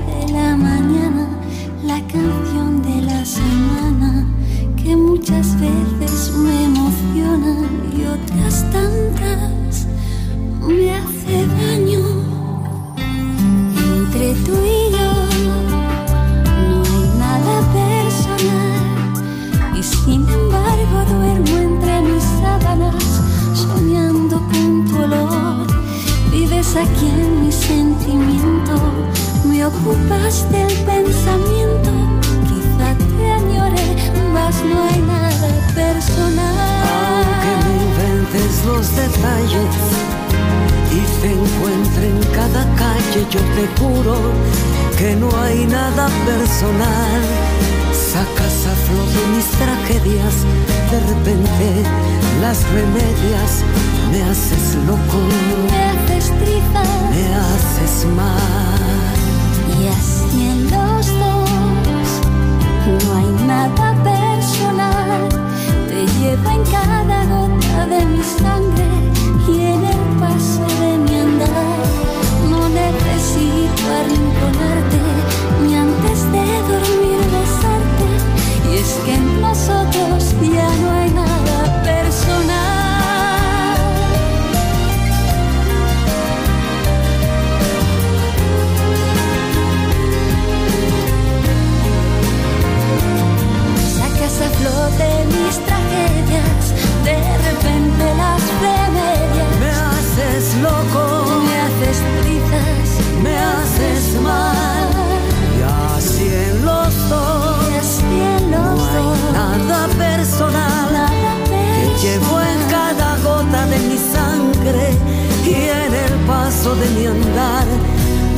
paso 116.70 116.76
de 116.76 116.90
mi 116.90 117.06
andar. 117.06 117.66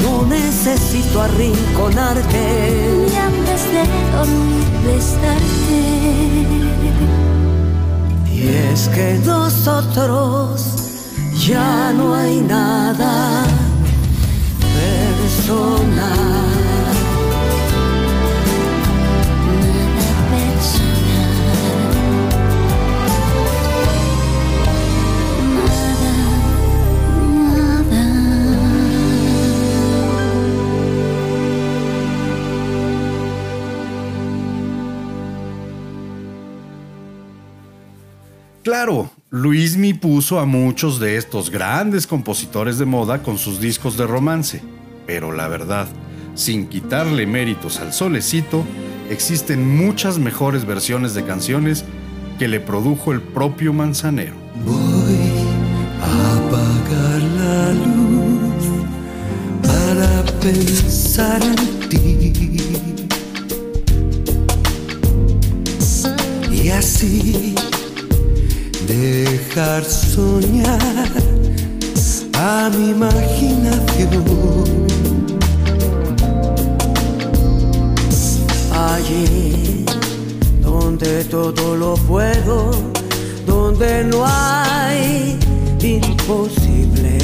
no 0.02 0.26
necesito 0.26 1.22
arrinconarte. 1.22 3.06
Ni 3.08 3.16
antes 3.16 3.62
de 3.74 3.84
dormir 4.12 4.68
besarte. 4.86 5.82
Y 8.32 8.48
es 8.72 8.88
que 8.90 9.20
nosotros 9.26 10.62
ya 11.48 11.94
no 11.94 12.16
hay 12.16 12.42
nada 12.42 13.44
personal. 14.80 16.31
Claro, 38.84 39.12
Luismi 39.30 39.94
puso 39.94 40.40
a 40.40 40.48
muchos 40.48 41.00
de 41.00 41.16
estos 41.16 41.52
grandes 41.52 42.08
compositores 42.08 42.80
de 42.80 42.86
moda 42.86 43.22
con 43.22 43.38
sus 43.38 43.62
discos 43.62 43.96
de 43.96 44.08
romance, 44.08 44.64
pero 45.06 45.32
la 45.32 45.48
verdad, 45.48 45.88
sin 46.34 46.66
quitarle 46.66 47.28
méritos 47.28 47.80
al 47.80 47.94
solecito, 47.94 48.66
existen 49.12 49.78
muchas 49.78 50.18
mejores 50.18 50.66
versiones 50.66 51.14
de 51.14 51.24
canciones 51.24 51.86
que 52.40 52.48
le 52.48 52.60
produjo 52.60 53.12
el 53.12 53.22
propio 53.22 53.72
Manzanero. 53.72 54.34
Voy 54.66 55.20
a 56.02 56.38
apagar 56.38 57.22
la 57.38 57.74
luz 57.74 58.66
para 59.62 60.24
pensar 60.42 61.40
en 61.44 61.88
ti. 61.88 62.58
Y 66.52 66.70
así 66.70 67.54
dejar 68.88 69.84
soñar 69.84 71.08
a 72.34 72.70
mi 72.76 72.90
imaginación. 72.92 74.24
Allí 78.74 79.86
donde 80.62 81.24
todo 81.26 81.76
lo 81.76 81.94
puedo, 81.96 82.72
donde 83.46 84.04
no 84.04 84.26
hay 84.26 85.38
imposibles. 85.82 87.22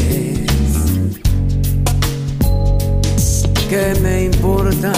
¿Qué 3.70 3.94
me 4.02 4.26
importa 4.26 4.94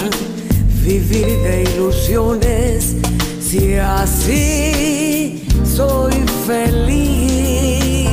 vivir 0.84 1.26
de 1.26 1.64
ilusiones 1.76 2.96
si 3.42 3.76
así 3.76 5.44
soy 5.66 6.09
feliz? 6.50 8.10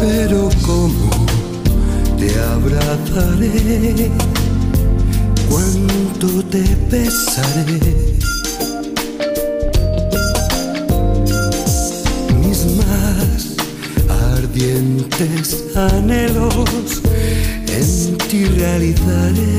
Pero 0.00 0.48
cómo 0.62 1.10
te 2.18 2.28
abrazaré, 2.54 4.10
cuánto 5.48 6.28
te 6.52 6.64
besaré. 6.90 7.80
Mis 12.40 12.60
más 12.80 13.40
ardientes 14.36 15.64
anhelos 15.74 17.02
en 17.78 18.18
ti 18.28 18.44
realizaré. 18.44 19.54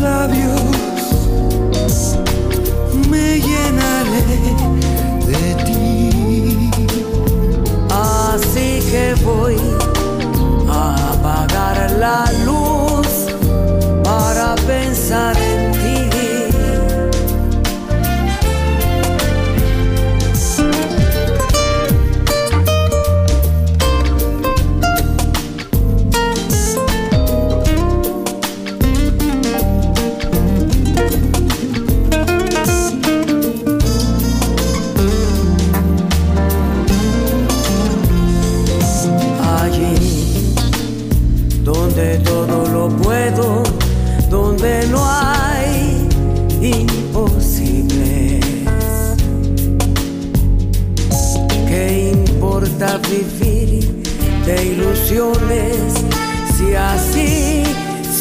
Labios, 0.00 0.60
me 3.08 3.40
llenaré 3.40 4.24
de 5.26 5.54
ti. 5.64 6.70
Así 7.90 8.80
que 8.90 9.14
voy 9.24 9.39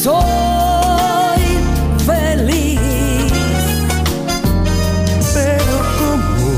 soy 0.04 1.44
feliz? 2.06 2.80
Pero 5.34 5.76
cómo 6.00 6.52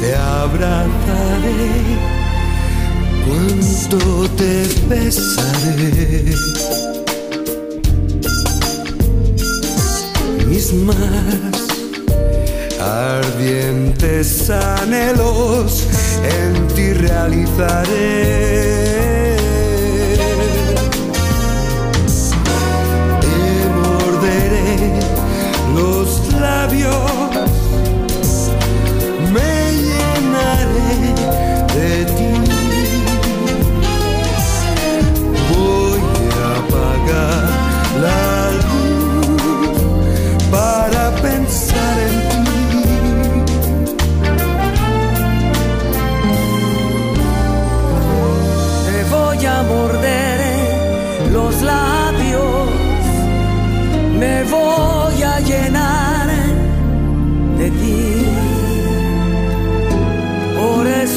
te 0.00 0.14
abrazaré, 0.16 1.68
cuánto 3.26 3.98
te 4.38 4.52
besaré. 4.88 6.34
Mis 10.48 10.72
más 10.72 11.58
ardientes 12.80 14.48
anhelos 14.50 15.86
en 16.22 16.68
ti 16.68 16.92
realizaré. 16.94 18.83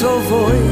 Por 0.00 0.04
eso 0.04 0.67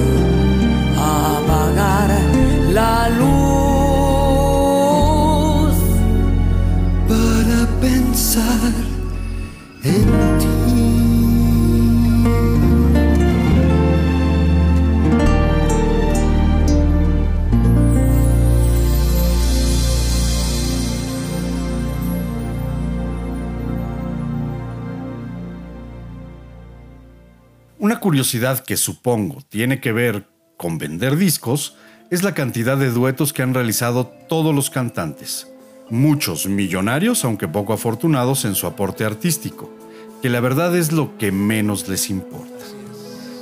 curiosidad 28.07 28.61
que 28.61 28.77
supongo 28.77 29.39
tiene 29.49 29.81
que 29.81 29.91
ver 29.91 30.29
con 30.57 30.79
vender 30.79 31.17
discos 31.17 31.75
es 32.09 32.23
la 32.23 32.35
cantidad 32.35 32.77
de 32.77 32.93
duetos 32.93 33.33
que 33.33 33.43
han 33.43 33.53
realizado 33.53 34.07
todos 34.07 34.55
los 34.55 34.71
cantantes, 34.71 35.49
muchos 35.91 36.47
millonarios 36.47 37.25
aunque 37.25 37.49
poco 37.49 37.73
afortunados 37.73 38.45
en 38.45 38.55
su 38.55 38.69
aporte 38.69 39.05
artístico, 39.05 39.75
que 40.23 40.31
la 40.31 40.39
verdad 40.39 40.77
es 40.77 40.93
lo 40.93 41.19
que 41.19 41.33
menos 41.33 41.89
les 41.89 42.09
importa. 42.09 42.65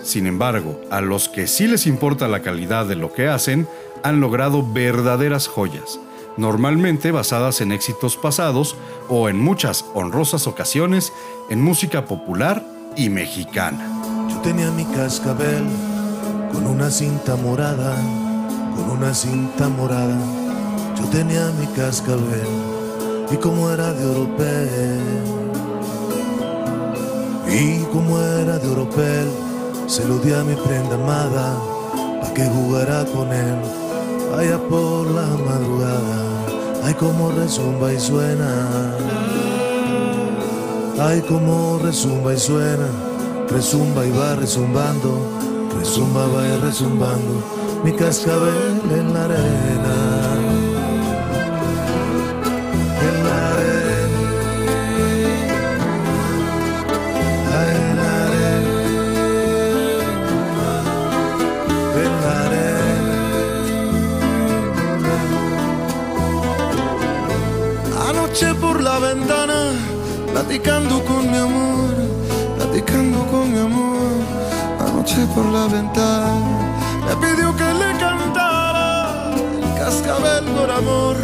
Sin 0.03 0.27
embargo, 0.27 0.81
a 0.90 1.03
los 1.03 1.29
que 1.29 1.46
sí 1.46 1.66
les 1.66 1.87
importa 1.87 2.27
la 2.27 2.40
calidad 2.40 2.87
de 2.87 2.96
lo 2.96 3.12
que 3.12 3.29
hacen, 3.29 3.68
han 4.03 4.22
logrado 4.22 4.66
verdaderas 4.66 5.46
joyas, 5.46 6.00
normalmente 6.38 7.12
basadas 7.12 7.61
en 7.61 7.70
éxitos 7.70 8.16
pasados 8.16 8.77
o 9.11 9.29
en 9.29 9.38
muchas 9.38 9.85
honrosas 9.92 10.46
ocasiones 10.46 11.12
en 11.50 11.61
música 11.61 12.07
popular 12.07 12.64
y 12.96 13.11
mexicana. 13.11 14.04
Tenía 14.44 14.70
mi 14.70 14.85
cascabel 14.85 15.64
con 16.52 16.66
una 16.66 16.90
cinta 16.90 17.35
morada, 17.35 17.96
con 18.76 18.90
una 18.98 19.14
cinta 19.14 19.70
morada. 19.70 20.18
Yo 20.98 21.09
tenía 21.09 21.50
mi 21.59 21.66
cascabel 21.68 22.46
y 23.33 23.37
como 23.38 23.70
era 23.70 23.90
de 23.94 24.04
oropel, 24.04 25.00
y 27.48 27.78
como 27.90 28.20
era 28.20 28.59
de 28.59 28.68
oropel, 28.68 29.30
se 29.87 30.07
lo 30.07 30.18
di 30.18 30.35
a 30.35 30.44
mi 30.44 30.54
prenda 30.57 30.96
amada, 30.96 31.57
pa' 32.20 32.35
que 32.35 32.44
jugara 32.44 33.07
con 33.07 33.33
él, 33.33 33.57
allá 34.38 34.59
por 34.68 35.07
la 35.07 35.26
madrugada. 35.48 36.18
Ay, 36.85 36.92
como 36.92 37.30
resumba 37.30 37.94
y 37.94 37.98
suena. 37.98 38.92
Ay, 41.00 41.22
como 41.22 41.78
resumba 41.78 42.35
y 42.35 42.38
suena. 42.38 43.13
Resumba 43.48 44.04
y 44.07 44.11
va 44.11 44.35
resumbando. 44.37 45.18
Resumba, 45.78 46.26
va 46.26 46.42
resumbando. 46.62 47.42
Mi 47.85 47.92
cascabel 47.92 48.80
en 48.90 49.12
la 49.12 49.24
arena. 49.24 49.96
En 53.07 53.16
la 53.26 53.37
arena. 53.54 54.20
Ay, 57.57 57.68
en 57.76 57.96
la 57.98 58.11
arena. 58.26 58.74
En 62.02 62.12
la 62.22 62.35
arena. 62.46 63.14
Anoche 68.09 68.48
por 68.54 68.76
la 68.80 68.98
ventana, 68.98 69.59
platicando 70.33 70.94
con 71.04 71.30
mi 71.30 71.37
amor, 71.37 71.73
con 73.35 73.59
amor. 73.59 74.12
Anoche 74.87 75.27
por 75.35 75.47
la 75.47 75.66
ventana, 75.66 76.33
me 77.07 77.14
pidió 77.23 77.49
que 77.57 77.68
le 77.81 77.90
cantara 78.05 79.33
el 79.62 79.75
cascabel 79.81 80.44
por 80.57 80.70
amor 80.70 81.16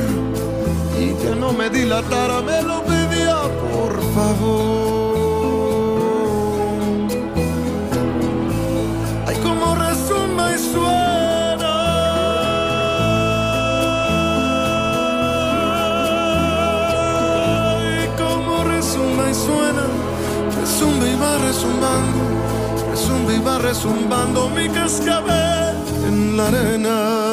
y 0.99 1.07
que 1.20 1.35
no 1.37 1.53
me 1.53 1.68
dilatara, 1.70 2.40
me 2.40 2.62
lo 2.62 2.83
pedía 2.83 3.38
por 3.73 3.92
favor. 4.14 4.99
Resumbando. 21.50 22.20
Resumba 22.90 23.32
y 23.32 23.40
va 23.40 23.58
resumbando 23.58 24.48
mi 24.50 24.68
cascabel 24.68 25.74
en 26.06 26.36
la 26.36 26.46
arena. 26.46 27.30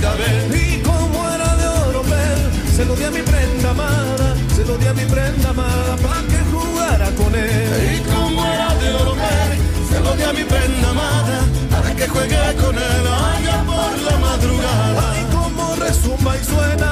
Y 0.00 0.80
como 0.82 1.28
era 1.28 1.56
de 1.56 1.66
oro, 1.66 2.02
pel, 2.02 2.72
se 2.76 2.84
lo 2.84 2.94
di 2.94 3.02
a 3.02 3.10
mi 3.10 3.20
prenda 3.20 3.70
amada, 3.70 4.36
se 4.54 4.64
lo 4.64 4.78
di 4.78 4.86
a 4.86 4.94
mi 4.94 5.04
prenda 5.04 5.50
amada, 5.50 5.96
pa' 5.96 6.22
que 6.30 6.38
jugara 6.52 7.10
con 7.16 7.34
él. 7.34 7.96
Y 7.96 7.98
como 8.08 8.46
era 8.46 8.74
de 8.76 8.94
oro, 8.94 9.14
pel, 9.14 9.58
se 9.90 10.00
lo 10.00 10.14
di 10.14 10.22
a 10.22 10.32
mi 10.32 10.44
prenda 10.44 10.90
amada, 10.90 11.40
para 11.68 11.94
que 11.96 12.06
juegue 12.06 12.54
con 12.62 12.76
él 12.76 13.06
allá 13.34 13.64
por 13.66 13.98
la 13.98 14.18
madrugada. 14.18 15.10
Ay, 15.10 15.26
como 15.32 15.74
resumba 15.74 16.36
y 16.36 16.44
suena. 16.44 16.90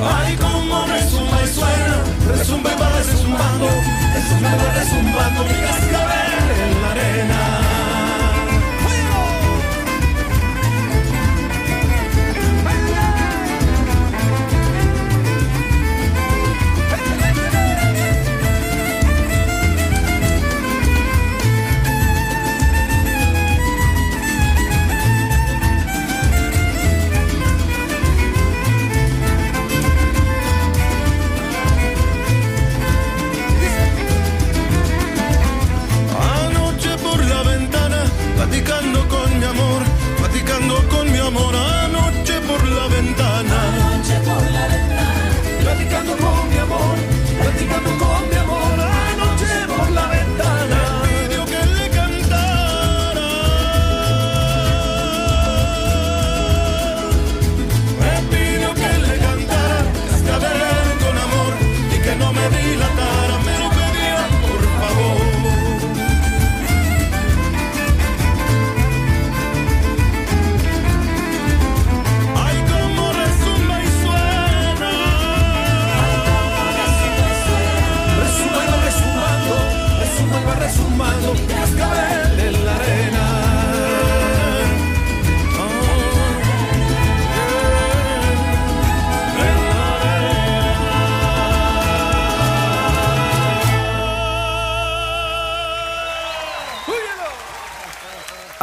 Ay, 0.00 0.36
como 0.36 0.86
resumba 0.86 1.42
y 1.42 1.48
suena, 1.48 1.96
resumba 2.28 2.72
y 2.72 2.80
va 2.80 2.88
resumbando, 2.90 3.68
resumba 4.14 4.48
y 4.48 4.58
va 4.60 4.74
resumbando 4.74 5.44
mi 5.44 5.60
cascabel 5.66 6.44
en 6.60 6.82
la 6.82 6.90
arena. 6.90 7.67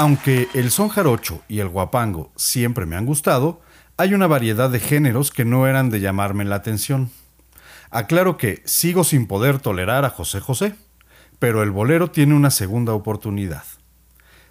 Aunque 0.05 0.49
el 0.53 0.69
son 0.69 0.89
jarocho 0.89 1.41
y 1.47 1.61
el 1.61 1.69
guapango 1.69 2.31
siempre 2.35 2.85
me 2.85 2.95
han 2.95 3.07
gustado, 3.07 3.61
hay 3.97 4.13
una 4.13 4.27
variedad 4.27 4.69
de 4.69 4.79
géneros 4.79 5.31
que 5.31 5.45
no 5.45 5.65
eran 5.65 5.89
de 5.89 5.99
llamarme 5.99 6.45
la 6.45 6.57
atención. 6.57 7.09
Aclaro 7.89 8.37
que 8.37 8.61
sigo 8.65 9.03
sin 9.03 9.25
poder 9.25 9.57
tolerar 9.57 10.05
a 10.05 10.11
José 10.11 10.41
José, 10.41 10.75
pero 11.39 11.63
el 11.63 11.71
bolero 11.71 12.11
tiene 12.11 12.35
una 12.35 12.51
segunda 12.51 12.93
oportunidad. 12.93 13.63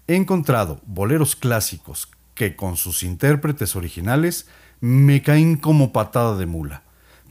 He 0.09 0.17
encontrado 0.17 0.81
boleros 0.87 1.37
clásicos 1.37 2.09
que 2.35 2.57
con 2.57 2.77
sus 2.77 3.05
intérpretes 3.05 3.77
originales 3.77 4.49
me 4.81 5.23
caen 5.23 5.57
como 5.57 5.93
patada 5.93 6.37
de 6.37 6.47
mula, 6.47 6.83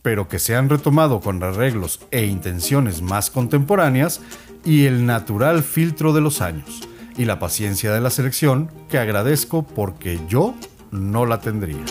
pero 0.02 0.30
que 0.30 0.40
se 0.40 0.56
han 0.56 0.70
retomado 0.70 1.20
con 1.20 1.44
arreglos 1.44 2.00
e 2.10 2.24
intenciones 2.24 3.02
más 3.02 3.30
contemporáneas 3.30 4.22
y 4.64 4.86
el 4.86 5.06
natural 5.06 5.62
filtro 5.62 6.14
de 6.14 6.22
los 6.22 6.40
años 6.40 6.88
y 7.18 7.26
la 7.26 7.40
paciencia 7.40 7.94
de 7.94 8.02
la 8.02 8.10
selección 8.10 8.70
que 8.90 8.98
agradezco 8.98 9.64
porque 9.64 10.20
yo 10.28 10.54
no 10.92 11.26
la 11.26 11.40
tendría. 11.40 11.84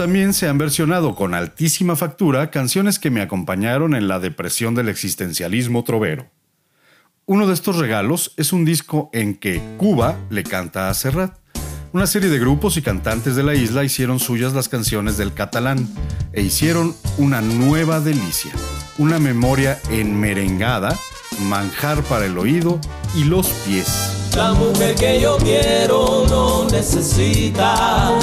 También 0.00 0.32
se 0.32 0.48
han 0.48 0.56
versionado 0.56 1.14
con 1.14 1.34
altísima 1.34 1.94
factura 1.94 2.50
canciones 2.50 2.98
que 2.98 3.10
me 3.10 3.20
acompañaron 3.20 3.94
en 3.94 4.08
la 4.08 4.18
depresión 4.18 4.74
del 4.74 4.88
existencialismo 4.88 5.84
trovero. 5.84 6.30
Uno 7.26 7.46
de 7.46 7.52
estos 7.52 7.76
regalos 7.76 8.32
es 8.38 8.54
un 8.54 8.64
disco 8.64 9.10
en 9.12 9.34
que 9.34 9.60
Cuba 9.76 10.16
le 10.30 10.42
canta 10.42 10.88
a 10.88 10.94
Serrat. 10.94 11.36
Una 11.92 12.06
serie 12.06 12.30
de 12.30 12.38
grupos 12.38 12.78
y 12.78 12.82
cantantes 12.82 13.36
de 13.36 13.42
la 13.42 13.54
isla 13.54 13.84
hicieron 13.84 14.20
suyas 14.20 14.54
las 14.54 14.70
canciones 14.70 15.18
del 15.18 15.34
catalán 15.34 15.86
e 16.32 16.40
hicieron 16.40 16.96
una 17.18 17.42
nueva 17.42 18.00
delicia, 18.00 18.52
una 18.96 19.18
memoria 19.18 19.78
enmerengada, 19.90 20.96
manjar 21.42 22.02
para 22.04 22.24
el 22.24 22.38
oído 22.38 22.80
y 23.14 23.24
los 23.24 23.48
pies. 23.66 24.30
La 24.34 24.54
mujer 24.54 24.94
que 24.94 25.20
yo 25.20 25.36
quiero 25.36 26.24
no 26.26 26.64
necesita 26.70 28.18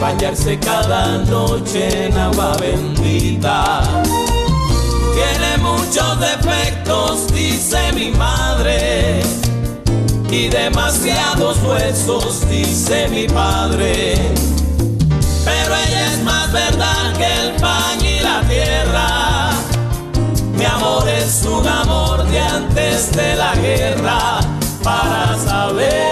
bañarse 0.00 0.58
cada 0.58 1.18
noche 1.18 2.06
en 2.06 2.16
agua 2.16 2.56
bendita. 2.58 3.82
Tiene 5.14 5.58
muchos 5.58 6.18
defectos, 6.18 7.32
dice 7.32 7.92
mi 7.92 8.10
madre, 8.10 9.20
y 10.30 10.48
demasiados 10.48 11.58
huesos, 11.62 12.48
dice 12.48 13.08
mi 13.08 13.26
padre. 13.28 14.14
Pero 15.44 15.74
ella 15.74 16.12
es 16.12 16.22
más 16.22 16.50
verdad 16.50 17.12
que 17.16 17.26
el 17.26 17.56
pan 17.60 18.00
y 18.00 18.20
la 18.20 18.40
tierra. 18.48 19.50
Mi 20.54 20.64
amor 20.64 21.06
es 21.08 21.44
un 21.44 21.66
amor 21.66 22.24
de 22.24 22.40
antes 22.40 23.12
de 23.12 23.36
la 23.36 23.54
guerra 23.56 24.40
para 24.82 25.36
saber 25.36 26.09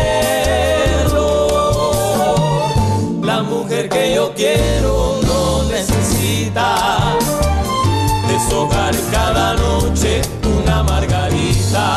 que 3.87 4.14
yo 4.14 4.33
quiero 4.35 5.18
bonita, 6.49 7.16
deshogar 8.26 8.95
cada 9.11 9.55
noche 9.55 10.22
una 10.45 10.83
margarita. 10.83 11.95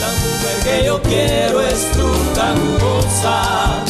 La 0.00 0.10
mujer 0.22 0.56
que 0.64 0.86
yo 0.86 1.02
quiero 1.02 1.60
es 1.60 1.78
fruta 1.92 2.54
jugosa, 2.56 3.84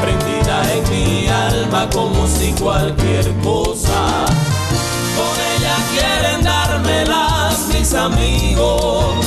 prendida 0.00 0.62
en 0.74 0.90
mi 0.90 1.28
alma 1.28 1.88
como 1.90 2.26
si 2.26 2.52
cualquier 2.52 3.32
cosa. 3.42 4.19
Amigos 8.00 9.26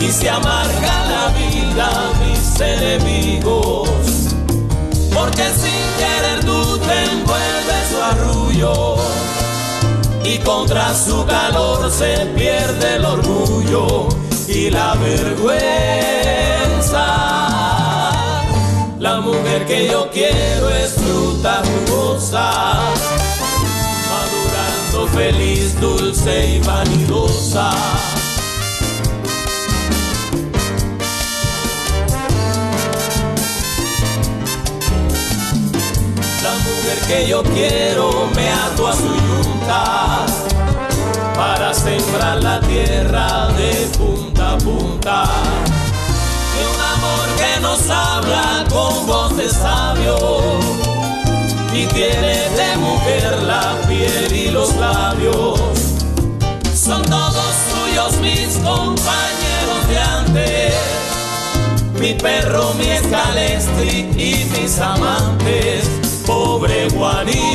y 0.00 0.10
se 0.10 0.28
amarga 0.28 1.04
la 1.12 1.28
vida 1.38 1.90
mis 2.20 2.60
enemigos. 2.60 3.88
Porque 5.14 5.44
sin 5.62 5.82
querer 5.98 6.44
tú 6.44 6.78
te 6.78 7.04
envuelves 7.12 7.88
su 7.90 8.02
arrullo 8.02 8.96
y 10.24 10.38
contra 10.38 10.94
su 10.94 11.24
calor 11.26 11.90
se 11.90 12.26
pierde 12.36 12.96
el 12.96 13.04
orgullo 13.04 14.08
y 14.48 14.70
la 14.70 14.94
vergüenza. 14.94 15.60
La 18.98 19.20
mujer 19.20 19.66
que 19.66 19.88
yo 19.88 20.10
quiero 20.10 20.68
es 20.70 20.92
fruta 20.92 21.62
jugosa, 21.64 22.78
feliz, 25.14 25.78
dulce 25.80 26.56
y 26.56 26.58
vanidosa. 26.60 27.70
La 36.42 36.52
mujer 36.52 36.98
que 37.08 37.28
yo 37.28 37.42
quiero 37.42 38.28
me 38.34 38.50
ato 38.50 38.88
a 38.88 38.92
su 38.92 39.08
yunta 39.08 40.26
para 41.34 41.74
sembrar 41.74 42.42
la 42.42 42.60
tierra 42.60 43.48
de 43.48 43.88
punta 43.98 44.52
a 44.52 44.58
punta. 44.58 45.24
De 46.54 46.62
un 46.74 46.80
amor 46.80 47.26
que 47.36 47.60
nos 47.60 47.90
habla 47.90 48.64
con 48.70 49.06
voz 49.06 49.36
de 49.36 49.48
sabio 49.48 50.89
y 51.72 51.86
tiene 51.86 52.34
de 52.50 52.76
mujer 52.76 53.42
la 53.42 53.76
piel 53.88 54.32
y 54.32 54.50
los 54.50 54.74
labios. 54.76 55.60
Son 56.74 57.02
todos 57.02 57.54
tuyos 57.72 58.16
mis 58.20 58.56
compañeros 58.58 59.88
de 59.88 59.98
antes 59.98 61.00
mi 62.00 62.14
perro, 62.14 62.72
mi 62.78 62.88
escalestri 62.88 64.08
y 64.16 64.46
mis 64.52 64.78
amantes, 64.80 65.84
pobre 66.26 66.88
Juanito. 66.90 67.50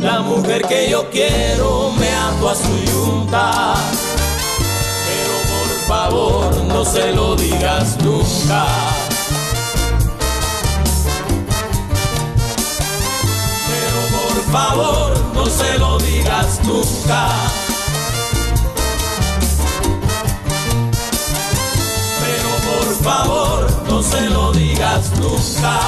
La 0.00 0.20
mujer 0.20 0.62
que 0.62 0.88
yo 0.88 1.10
quiero 1.10 1.92
me 1.98 2.08
ato 2.08 2.48
a 2.48 2.54
su 2.54 2.78
yunta, 2.90 3.74
pero 5.06 5.34
por 5.52 5.68
favor 5.86 6.64
no 6.64 6.82
se 6.82 7.12
lo 7.12 7.36
digas 7.36 7.98
nunca. 8.02 9.07
Favor 14.52 15.12
no 15.34 15.46
se 15.46 15.78
lo 15.78 15.98
digas 15.98 16.60
nunca. 16.64 17.28
Pero 22.22 22.50
por 22.68 22.94
favor 23.04 23.66
no 23.88 24.02
se 24.02 24.28
lo 24.30 24.52
digas 24.52 25.10
nunca. 25.18 25.80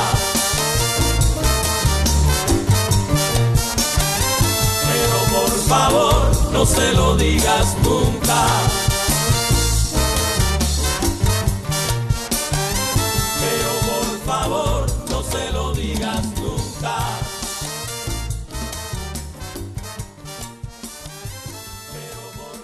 Pero 4.89 5.19
por 5.41 5.51
favor 5.69 6.53
no 6.53 6.67
se 6.67 6.93
lo 6.93 7.17
digas 7.17 7.77
nunca. 7.83 8.80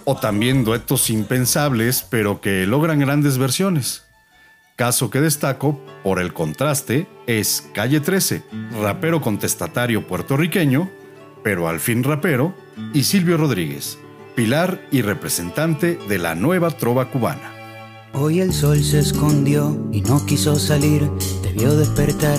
O 0.09 0.17
también 0.17 0.65
duetos 0.65 1.11
impensables, 1.11 2.07
pero 2.09 2.41
que 2.41 2.65
logran 2.65 3.01
grandes 3.01 3.39
versiones. 3.39 4.05
Caso 4.77 5.11
que 5.11 5.21
destaco, 5.21 5.81
por 6.05 6.21
el 6.21 6.33
contraste, 6.33 7.09
es 7.27 7.69
Calle 7.75 7.99
13, 7.99 8.45
rapero 8.81 9.21
contestatario 9.21 10.07
puertorriqueño, 10.07 10.89
pero 11.43 11.69
al 11.69 11.81
fin 11.81 12.05
rapero, 12.05 12.55
y 12.95 13.03
Silvio 13.03 13.37
Rodríguez, 13.37 13.99
pilar 14.37 14.81
y 14.93 15.03
representante 15.03 15.99
de 16.09 16.19
la 16.19 16.37
nueva 16.37 16.71
trova 16.71 17.11
cubana. 17.11 17.53
Hoy 18.13 18.41
el 18.41 18.53
sol 18.53 18.85
se 18.85 19.01
escondió 19.01 19.89
y 19.93 20.03
no 20.03 20.25
quiso 20.25 20.57
salir, 20.57 21.11
te 21.43 21.53
vio 21.53 21.77
despertar 21.77 22.39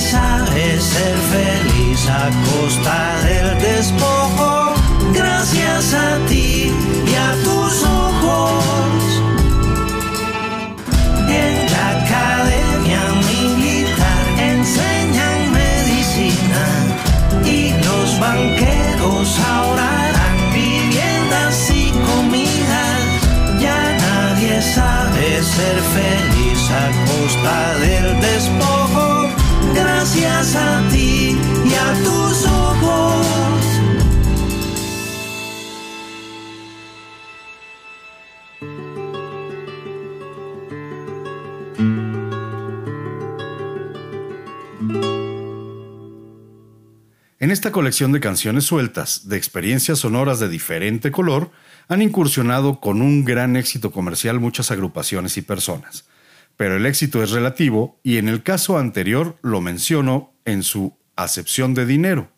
sabe 0.00 0.80
ser 0.80 1.16
feliz 1.34 2.08
a 2.08 2.30
costa 2.48 3.16
del 3.24 3.58
despojo. 3.58 4.74
Gracias 5.12 5.94
a 5.94 6.18
ti 6.26 6.72
y 7.06 7.14
a 7.14 7.32
tus 7.44 7.59
colección 47.70 48.12
de 48.12 48.20
canciones 48.20 48.64
sueltas, 48.64 49.28
de 49.28 49.36
experiencias 49.36 50.00
sonoras 50.00 50.40
de 50.40 50.48
diferente 50.48 51.10
color, 51.10 51.50
han 51.88 52.02
incursionado 52.02 52.80
con 52.80 53.02
un 53.02 53.24
gran 53.24 53.56
éxito 53.56 53.90
comercial 53.90 54.40
muchas 54.40 54.70
agrupaciones 54.70 55.36
y 55.36 55.42
personas. 55.42 56.04
Pero 56.56 56.76
el 56.76 56.86
éxito 56.86 57.22
es 57.22 57.30
relativo 57.30 57.98
y 58.02 58.18
en 58.18 58.28
el 58.28 58.42
caso 58.42 58.78
anterior 58.78 59.36
lo 59.42 59.60
menciono 59.60 60.32
en 60.44 60.62
su 60.62 60.96
acepción 61.16 61.74
de 61.74 61.86
dinero. 61.86 62.30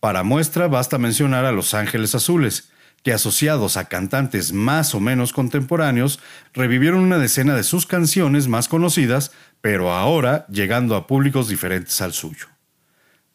Para 0.00 0.22
muestra 0.22 0.66
basta 0.68 0.98
mencionar 0.98 1.44
a 1.44 1.52
Los 1.52 1.72
Ángeles 1.74 2.14
Azules, 2.14 2.70
que 3.02 3.12
asociados 3.12 3.76
a 3.76 3.84
cantantes 3.84 4.52
más 4.52 4.94
o 4.94 5.00
menos 5.00 5.32
contemporáneos, 5.32 6.20
revivieron 6.54 7.00
una 7.00 7.18
decena 7.18 7.54
de 7.54 7.62
sus 7.62 7.86
canciones 7.86 8.48
más 8.48 8.66
conocidas, 8.66 9.30
pero 9.60 9.92
ahora 9.92 10.46
llegando 10.48 10.96
a 10.96 11.06
públicos 11.06 11.48
diferentes 11.48 12.00
al 12.00 12.14
suyo. 12.14 12.46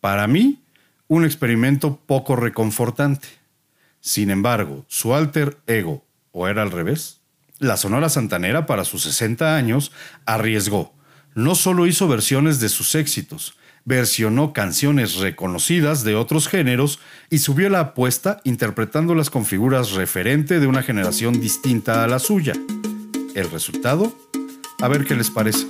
Para 0.01 0.27
mí, 0.27 0.63
un 1.09 1.25
experimento 1.25 1.99
poco 2.05 2.37
reconfortante. 2.37 3.27
Sin 3.99 4.29
embargo, 4.29 4.85
su 4.87 5.13
alter 5.13 5.57
ego, 5.67 6.05
o 6.31 6.47
era 6.47 6.61
al 6.61 6.71
revés, 6.71 7.19
la 7.57 7.75
Sonora 7.75 8.07
Santanera 8.07 8.65
para 8.65 8.85
sus 8.85 9.03
60 9.03 9.57
años 9.57 9.91
arriesgó. 10.25 10.93
No 11.33 11.55
solo 11.55 11.87
hizo 11.87 12.07
versiones 12.07 12.59
de 12.59 12.69
sus 12.69 12.95
éxitos, 12.95 13.55
versionó 13.85 14.53
canciones 14.53 15.15
reconocidas 15.15 16.03
de 16.03 16.15
otros 16.15 16.47
géneros 16.47 16.99
y 17.29 17.39
subió 17.39 17.69
la 17.69 17.79
apuesta 17.79 18.39
interpretándolas 18.43 19.31
con 19.31 19.45
figuras 19.45 19.91
referente 19.91 20.59
de 20.59 20.67
una 20.67 20.83
generación 20.83 21.41
distinta 21.41 22.03
a 22.03 22.07
la 22.07 22.19
suya. 22.19 22.53
¿El 23.33 23.49
resultado? 23.49 24.15
A 24.79 24.87
ver 24.87 25.05
qué 25.05 25.15
les 25.15 25.31
parece. 25.31 25.65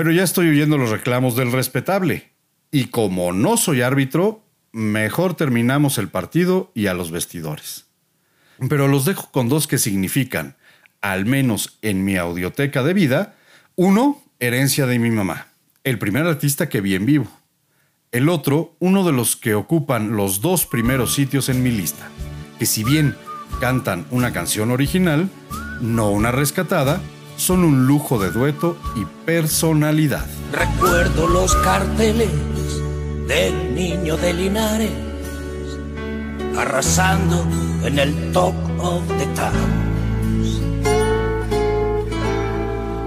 Pero 0.00 0.12
ya 0.12 0.22
estoy 0.22 0.48
oyendo 0.48 0.78
los 0.78 0.88
reclamos 0.88 1.36
del 1.36 1.52
respetable. 1.52 2.32
Y 2.70 2.86
como 2.86 3.34
no 3.34 3.58
soy 3.58 3.82
árbitro, 3.82 4.42
mejor 4.72 5.34
terminamos 5.34 5.98
el 5.98 6.08
partido 6.08 6.72
y 6.74 6.86
a 6.86 6.94
los 6.94 7.10
vestidores. 7.10 7.84
Pero 8.70 8.88
los 8.88 9.04
dejo 9.04 9.30
con 9.30 9.50
dos 9.50 9.66
que 9.66 9.76
significan, 9.76 10.56
al 11.02 11.26
menos 11.26 11.78
en 11.82 12.02
mi 12.02 12.16
audioteca 12.16 12.82
de 12.82 12.94
vida, 12.94 13.36
uno, 13.76 14.22
herencia 14.38 14.86
de 14.86 14.98
mi 14.98 15.10
mamá, 15.10 15.48
el 15.84 15.98
primer 15.98 16.24
artista 16.24 16.70
que 16.70 16.80
vi 16.80 16.94
en 16.94 17.04
vivo. 17.04 17.30
El 18.10 18.30
otro, 18.30 18.76
uno 18.78 19.04
de 19.04 19.12
los 19.12 19.36
que 19.36 19.54
ocupan 19.54 20.16
los 20.16 20.40
dos 20.40 20.64
primeros 20.64 21.14
sitios 21.14 21.50
en 21.50 21.62
mi 21.62 21.72
lista, 21.72 22.08
que 22.58 22.64
si 22.64 22.84
bien 22.84 23.16
cantan 23.60 24.06
una 24.10 24.32
canción 24.32 24.70
original, 24.70 25.28
no 25.82 26.08
una 26.08 26.32
rescatada, 26.32 27.02
son 27.40 27.64
un 27.64 27.86
lujo 27.86 28.18
de 28.18 28.30
dueto 28.30 28.76
y 28.94 29.06
personalidad. 29.24 30.26
Recuerdo 30.52 31.26
los 31.26 31.54
carteles 31.56 32.28
del 33.26 33.74
niño 33.74 34.18
de 34.18 34.34
Linares, 34.34 34.90
arrasando 36.56 37.42
en 37.82 37.98
el 37.98 38.32
Talk 38.32 38.54
of 38.78 39.02
the 39.18 39.26
Towns. 39.34 40.60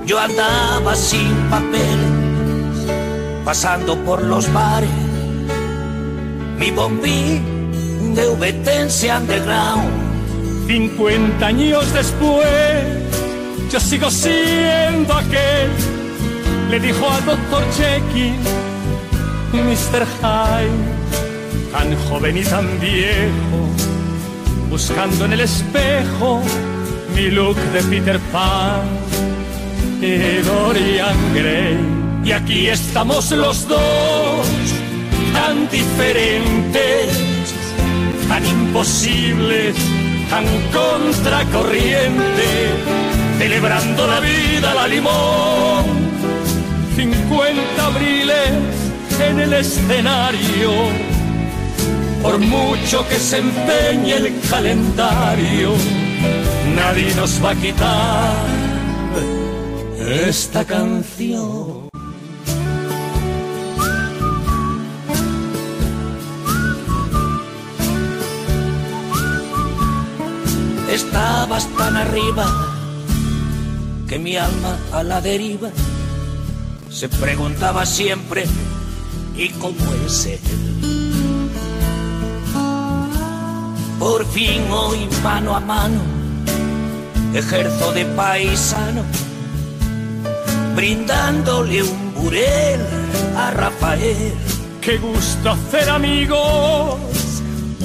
Yo 0.07 0.19
andaba 0.19 0.95
sin 0.95 1.31
papeles, 1.51 2.11
pasando 3.45 3.95
por 4.03 4.23
los 4.23 4.51
bares, 4.51 4.89
mi 6.57 6.71
bombín 6.71 8.15
de 8.15 8.27
VT 8.29 9.11
underground. 9.15 10.03
50 10.67 11.45
años 11.45 11.93
después, 11.93 13.03
yo 13.73 13.79
sigo 13.79 14.11
siendo 14.11 15.15
aquel, 15.15 15.71
le 16.69 16.79
dijo 16.79 17.09
al 17.09 17.25
doctor 17.25 17.63
Jekyll, 17.75 18.35
Mr. 19.51 20.05
Hyde, 20.21 21.71
tan 21.71 21.95
joven 22.07 22.37
y 22.37 22.43
tan 22.43 22.79
viejo, 22.79 23.59
buscando 24.69 25.25
en 25.25 25.33
el 25.33 25.39
espejo 25.39 26.43
mi 27.15 27.31
look 27.31 27.55
de 27.73 27.81
Peter 27.85 28.19
Pan 28.31 28.83
y 29.99 30.43
Dorian 30.43 31.33
Gray. 31.33 31.79
Y 32.25 32.31
aquí 32.31 32.67
estamos 32.67 33.31
los 33.31 33.67
dos, 33.67 34.47
tan 35.33 35.67
diferentes, 35.71 37.09
tan 38.27 38.45
imposibles 38.45 39.75
tan 40.33 40.45
contracorriente, 40.71 42.47
celebrando 43.43 44.07
la 44.07 44.21
vida 44.21 44.73
la 44.73 44.87
limón. 44.87 45.83
50 46.95 47.85
abriles 47.85 48.51
en 49.19 49.39
el 49.39 49.53
escenario, 49.53 50.71
por 52.21 52.37
mucho 52.39 53.05
que 53.09 53.15
se 53.15 53.39
empeñe 53.39 54.15
el 54.15 54.39
calendario, 54.49 55.73
nadie 56.73 57.13
nos 57.15 57.43
va 57.43 57.49
a 57.49 57.55
quitar 57.55 58.33
esta 60.29 60.63
canción. 60.63 61.89
Estabas 70.89 71.67
tan 71.75 71.97
arriba 71.97 72.72
mi 74.19 74.35
alma 74.37 74.77
a 74.91 75.03
la 75.03 75.21
deriva 75.21 75.69
se 76.89 77.09
preguntaba 77.09 77.85
siempre 77.85 78.45
¿y 79.35 79.49
cómo 79.49 79.93
es 80.05 80.25
él? 80.25 80.39
Por 83.99 84.25
fin 84.27 84.63
hoy 84.69 85.07
mano 85.23 85.55
a 85.55 85.59
mano 85.59 86.01
ejerzo 87.33 87.91
de 87.93 88.05
paisano 88.05 89.03
brindándole 90.75 91.83
un 91.83 92.13
burel 92.13 92.81
a 93.37 93.51
Rafael. 93.51 94.33
Qué 94.81 94.97
gusto 94.97 95.51
hacer 95.51 95.89
amigos, 95.89 96.99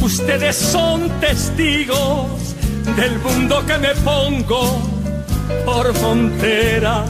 ustedes 0.03 0.57
son 0.57 1.09
testigos 1.21 2.27
del 2.97 3.19
mundo 3.21 3.65
que 3.67 3.79
me 3.79 3.95
pongo 3.97 4.88
por 5.69 5.95
frontera. 5.95 7.05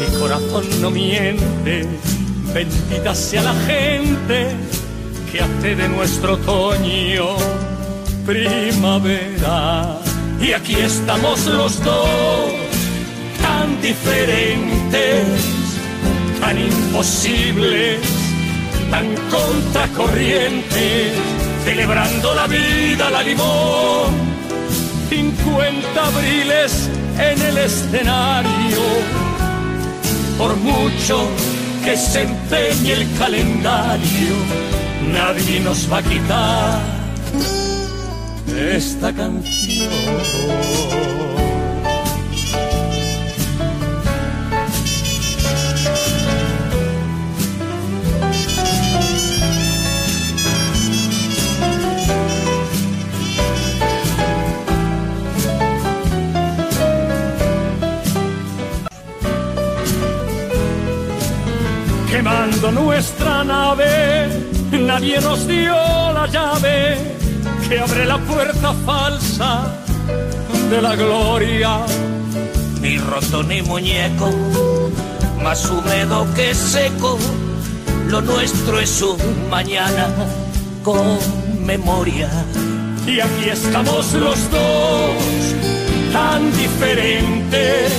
Mi 0.00 0.18
corazón 0.18 0.64
no 0.80 0.90
miente, 0.90 1.86
bendita 2.52 3.14
sea 3.14 3.42
la 3.42 3.54
gente 3.70 4.56
que 5.30 5.40
hace 5.40 5.76
de 5.76 5.88
nuestro 5.88 6.34
otoño 6.34 7.36
primavera. 8.26 9.96
Y 10.40 10.52
aquí 10.52 10.74
estamos 10.74 11.46
los 11.46 11.82
dos, 11.84 12.50
tan 13.42 13.80
diferentes, 13.80 15.26
tan 16.40 16.58
imposibles, 16.58 18.00
tan 18.90 19.06
contracorrientes, 19.30 21.12
celebrando 21.64 22.34
la 22.34 22.46
vida, 22.46 23.10
la 23.10 23.22
limón 23.22 24.10
50 25.10 26.06
abriles 26.06 26.90
en 27.18 27.42
el 27.42 27.58
escenario. 27.58 28.78
Por 30.36 30.56
mucho 30.56 31.28
que 31.84 31.96
se 31.96 32.22
empeñe 32.22 32.92
el 32.92 33.18
calendario, 33.18 34.34
nadie 35.12 35.60
nos 35.60 35.90
va 35.90 35.98
a 35.98 36.02
quitar 36.02 36.80
esta 38.56 39.12
canción. 39.12 41.37
Quemando 62.10 62.72
nuestra 62.72 63.44
nave, 63.44 64.28
nadie 64.72 65.20
nos 65.20 65.46
dio 65.46 65.74
la 66.12 66.26
llave 66.26 66.96
que 67.68 67.78
abre 67.78 68.06
la 68.06 68.18
puerta 68.18 68.72
falsa 68.86 69.72
de 70.70 70.82
la 70.82 70.96
gloria. 70.96 71.80
Ni 72.80 72.96
roto 72.98 73.42
ni 73.42 73.60
muñeco, 73.62 74.30
más 75.42 75.68
húmedo 75.68 76.26
que 76.34 76.54
seco, 76.54 77.18
lo 78.08 78.20
nuestro 78.22 78.80
es 78.80 79.02
un 79.02 79.18
mañana 79.50 80.08
con 80.82 81.18
memoria. 81.64 82.30
Y 83.06 83.20
aquí 83.20 83.48
estamos 83.50 84.12
los 84.12 84.50
dos, 84.50 85.16
tan 86.12 86.52
diferentes, 86.52 87.92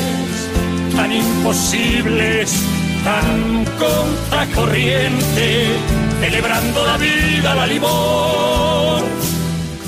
tan 0.95 1.11
imposibles 1.11 2.78
tan 3.03 3.65
contracorriente, 3.77 5.67
celebrando 6.21 6.85
la 6.85 6.97
vida, 6.97 7.55
la 7.55 7.67
limón. 7.67 9.03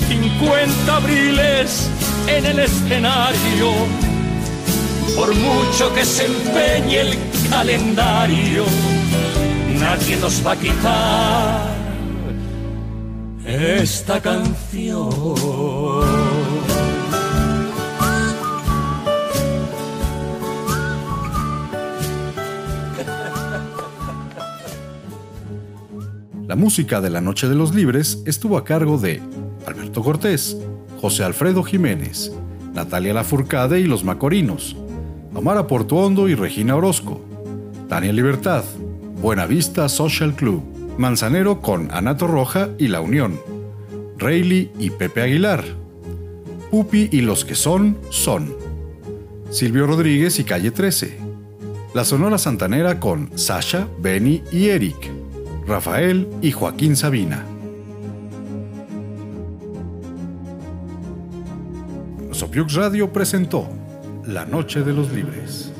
50 0.08 0.96
abriles 0.96 1.88
en 2.26 2.46
el 2.46 2.58
escenario, 2.58 3.72
por 5.16 5.34
mucho 5.34 5.94
que 5.94 6.04
se 6.04 6.26
empeñe 6.26 7.00
el 7.00 7.16
calendario, 7.50 8.64
nadie 9.78 10.16
nos 10.16 10.46
va 10.46 10.52
a 10.52 10.56
quitar 10.56 11.72
esta 13.46 14.20
canción. 14.20 16.21
La 26.52 26.56
música 26.56 27.00
de 27.00 27.08
la 27.08 27.22
Noche 27.22 27.48
de 27.48 27.54
los 27.54 27.74
Libres 27.74 28.22
estuvo 28.26 28.58
a 28.58 28.64
cargo 28.64 28.98
de 28.98 29.22
Alberto 29.66 30.02
Cortés, 30.02 30.54
José 31.00 31.24
Alfredo 31.24 31.62
Jiménez, 31.62 32.30
Natalia 32.74 33.14
Lafourcade 33.14 33.80
y 33.80 33.84
los 33.84 34.04
Macorinos, 34.04 34.76
Amara 35.34 35.66
Portuondo 35.66 36.28
y 36.28 36.34
Regina 36.34 36.76
Orozco, 36.76 37.22
Tania 37.88 38.12
Libertad, 38.12 38.64
Buenavista 39.22 39.88
Social 39.88 40.34
Club, 40.34 40.62
Manzanero 40.98 41.62
con 41.62 41.90
Anato 41.90 42.26
Roja 42.26 42.68
y 42.76 42.88
La 42.88 43.00
Unión, 43.00 43.40
Rayleigh 44.18 44.72
y 44.78 44.90
Pepe 44.90 45.22
Aguilar, 45.22 45.64
Pupi 46.70 47.08
y 47.10 47.22
los 47.22 47.46
que 47.46 47.54
son, 47.54 47.96
son, 48.10 48.54
Silvio 49.48 49.86
Rodríguez 49.86 50.38
y 50.38 50.44
Calle 50.44 50.70
13, 50.70 51.16
La 51.94 52.04
Sonora 52.04 52.36
Santanera 52.36 53.00
con 53.00 53.30
Sasha, 53.38 53.88
Benny 54.02 54.42
y 54.52 54.68
Eric, 54.68 55.21
Rafael 55.72 56.28
y 56.42 56.52
Joaquín 56.52 56.96
Sabina. 56.96 57.46
Sopiux 62.30 62.74
Radio 62.74 63.10
presentó 63.10 63.70
La 64.26 64.44
Noche 64.44 64.82
de 64.82 64.92
los 64.92 65.10
Libres. 65.14 65.71